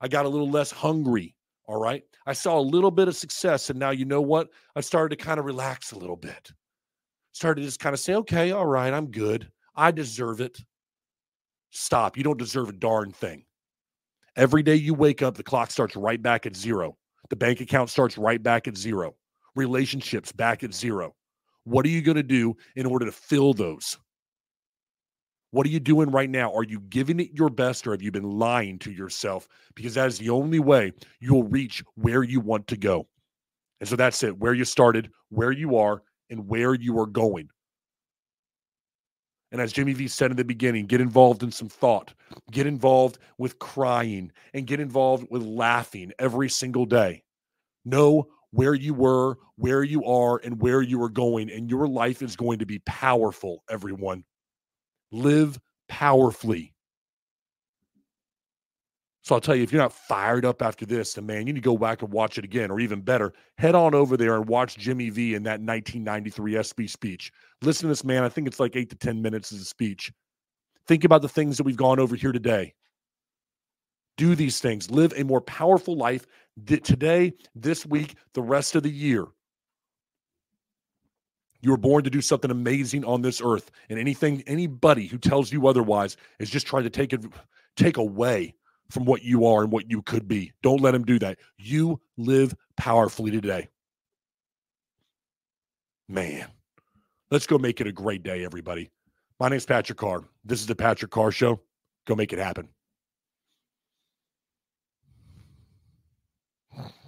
I 0.00 0.08
got 0.08 0.24
a 0.24 0.28
little 0.30 0.48
less 0.48 0.70
hungry. 0.70 1.34
All 1.68 1.78
right. 1.78 2.02
I 2.24 2.32
saw 2.32 2.58
a 2.58 2.60
little 2.60 2.90
bit 2.90 3.08
of 3.08 3.14
success. 3.14 3.68
And 3.68 3.78
now 3.78 3.90
you 3.90 4.06
know 4.06 4.22
what? 4.22 4.48
I 4.74 4.80
started 4.80 5.18
to 5.18 5.22
kind 5.22 5.38
of 5.38 5.44
relax 5.44 5.92
a 5.92 5.98
little 5.98 6.16
bit. 6.16 6.50
Started 7.32 7.60
to 7.60 7.66
just 7.66 7.78
kind 7.78 7.92
of 7.92 8.00
say, 8.00 8.14
okay, 8.14 8.52
all 8.52 8.66
right, 8.66 8.94
I'm 8.94 9.10
good. 9.10 9.50
I 9.76 9.90
deserve 9.90 10.40
it. 10.40 10.64
Stop. 11.72 12.16
You 12.16 12.24
don't 12.24 12.38
deserve 12.38 12.70
a 12.70 12.72
darn 12.72 13.12
thing. 13.12 13.44
Every 14.36 14.62
day 14.62 14.76
you 14.76 14.94
wake 14.94 15.20
up, 15.20 15.36
the 15.36 15.42
clock 15.42 15.70
starts 15.70 15.94
right 15.94 16.20
back 16.20 16.46
at 16.46 16.56
zero. 16.56 16.96
The 17.28 17.36
bank 17.36 17.60
account 17.60 17.90
starts 17.90 18.16
right 18.16 18.42
back 18.42 18.66
at 18.66 18.76
zero. 18.76 19.14
Relationships 19.54 20.32
back 20.32 20.64
at 20.64 20.72
zero. 20.72 21.14
What 21.64 21.84
are 21.84 21.90
you 21.90 22.00
going 22.00 22.16
to 22.16 22.22
do 22.22 22.56
in 22.74 22.86
order 22.86 23.04
to 23.04 23.12
fill 23.12 23.52
those? 23.52 23.98
What 25.50 25.66
are 25.66 25.70
you 25.70 25.80
doing 25.80 26.10
right 26.10 26.30
now? 26.30 26.50
Are 26.54 26.64
you 26.64 26.80
giving 26.80 27.20
it 27.20 27.28
your 27.34 27.50
best 27.50 27.86
or 27.86 27.92
have 27.92 28.00
you 28.00 28.10
been 28.10 28.38
lying 28.38 28.78
to 28.80 28.90
yourself? 28.90 29.46
Because 29.74 29.94
that 29.94 30.08
is 30.08 30.18
the 30.18 30.30
only 30.30 30.60
way 30.60 30.92
you'll 31.20 31.44
reach 31.44 31.84
where 31.96 32.22
you 32.22 32.40
want 32.40 32.66
to 32.68 32.76
go. 32.78 33.06
And 33.80 33.88
so 33.88 33.96
that's 33.96 34.22
it 34.22 34.38
where 34.38 34.54
you 34.54 34.64
started, 34.64 35.10
where 35.28 35.52
you 35.52 35.76
are, 35.76 36.02
and 36.30 36.48
where 36.48 36.72
you 36.72 36.98
are 36.98 37.06
going. 37.06 37.50
And 39.52 39.60
as 39.60 39.72
Jimmy 39.72 39.92
V 39.92 40.08
said 40.08 40.30
in 40.30 40.36
the 40.38 40.44
beginning, 40.44 40.86
get 40.86 41.02
involved 41.02 41.42
in 41.42 41.52
some 41.52 41.68
thought, 41.68 42.14
get 42.50 42.66
involved 42.66 43.18
with 43.36 43.58
crying, 43.58 44.32
and 44.54 44.66
get 44.66 44.80
involved 44.80 45.26
with 45.30 45.42
laughing 45.42 46.10
every 46.18 46.48
single 46.48 46.86
day. 46.86 47.22
Know 47.84 48.28
where 48.50 48.74
you 48.74 48.94
were, 48.94 49.36
where 49.56 49.82
you 49.82 50.04
are, 50.04 50.40
and 50.42 50.60
where 50.60 50.80
you 50.80 51.02
are 51.02 51.10
going. 51.10 51.50
And 51.50 51.70
your 51.70 51.86
life 51.86 52.22
is 52.22 52.34
going 52.34 52.60
to 52.60 52.66
be 52.66 52.78
powerful, 52.80 53.62
everyone. 53.70 54.24
Live 55.10 55.60
powerfully. 55.88 56.74
So 59.22 59.36
I'll 59.36 59.40
tell 59.40 59.54
you, 59.54 59.62
if 59.62 59.72
you're 59.72 59.80
not 59.80 59.92
fired 59.92 60.44
up 60.44 60.62
after 60.62 60.84
this, 60.84 61.14
then 61.14 61.26
man, 61.26 61.46
you 61.46 61.52
need 61.52 61.62
to 61.62 61.68
go 61.68 61.78
back 61.78 62.02
and 62.02 62.12
watch 62.12 62.38
it 62.38 62.44
again, 62.44 62.72
or 62.72 62.80
even 62.80 63.00
better, 63.00 63.32
head 63.56 63.76
on 63.76 63.94
over 63.94 64.16
there 64.16 64.34
and 64.34 64.48
watch 64.48 64.76
Jimmy 64.76 65.10
V 65.10 65.34
in 65.34 65.44
that 65.44 65.60
1993 65.60 66.56
ESPY 66.56 66.86
speech. 66.88 67.32
Listen 67.62 67.82
to 67.82 67.88
this, 67.88 68.02
man. 68.02 68.24
I 68.24 68.28
think 68.28 68.48
it's 68.48 68.58
like 68.58 68.74
eight 68.74 68.90
to 68.90 68.96
10 68.96 69.22
minutes 69.22 69.52
as 69.52 69.60
a 69.60 69.64
speech. 69.64 70.12
Think 70.88 71.04
about 71.04 71.22
the 71.22 71.28
things 71.28 71.56
that 71.56 71.62
we've 71.62 71.76
gone 71.76 72.00
over 72.00 72.16
here 72.16 72.32
today. 72.32 72.74
Do 74.16 74.34
these 74.34 74.58
things. 74.58 74.90
Live 74.90 75.12
a 75.16 75.22
more 75.22 75.40
powerful 75.40 75.96
life 75.96 76.26
today, 76.66 77.32
this 77.54 77.86
week, 77.86 78.16
the 78.34 78.42
rest 78.42 78.74
of 78.74 78.82
the 78.82 78.90
year. 78.90 79.26
You 81.60 81.70
were 81.70 81.76
born 81.76 82.02
to 82.02 82.10
do 82.10 82.20
something 82.20 82.50
amazing 82.50 83.04
on 83.04 83.22
this 83.22 83.40
earth, 83.40 83.70
and 83.88 84.00
anything, 84.00 84.42
anybody 84.48 85.06
who 85.06 85.16
tells 85.16 85.52
you 85.52 85.68
otherwise 85.68 86.16
is 86.40 86.50
just 86.50 86.66
trying 86.66 86.82
to 86.82 86.90
take 86.90 87.12
it, 87.12 87.24
take 87.76 87.98
away 87.98 88.56
from 88.92 89.06
what 89.06 89.22
you 89.22 89.46
are 89.46 89.62
and 89.62 89.72
what 89.72 89.90
you 89.90 90.02
could 90.02 90.28
be. 90.28 90.52
Don't 90.62 90.82
let 90.82 90.94
him 90.94 91.04
do 91.04 91.18
that. 91.18 91.38
You 91.56 91.98
live 92.18 92.54
powerfully 92.76 93.30
today. 93.30 93.68
Man, 96.08 96.46
let's 97.30 97.46
go 97.46 97.56
make 97.56 97.80
it 97.80 97.86
a 97.86 97.92
great 97.92 98.22
day, 98.22 98.44
everybody. 98.44 98.90
My 99.40 99.48
name 99.48 99.56
is 99.56 99.64
Patrick 99.64 99.96
Carr. 99.96 100.24
This 100.44 100.60
is 100.60 100.66
the 100.66 100.74
Patrick 100.74 101.10
Carr 101.10 101.32
Show. 101.32 101.58
Go 102.06 102.14
make 102.14 102.34
it 102.34 102.38
happen. 102.38 102.68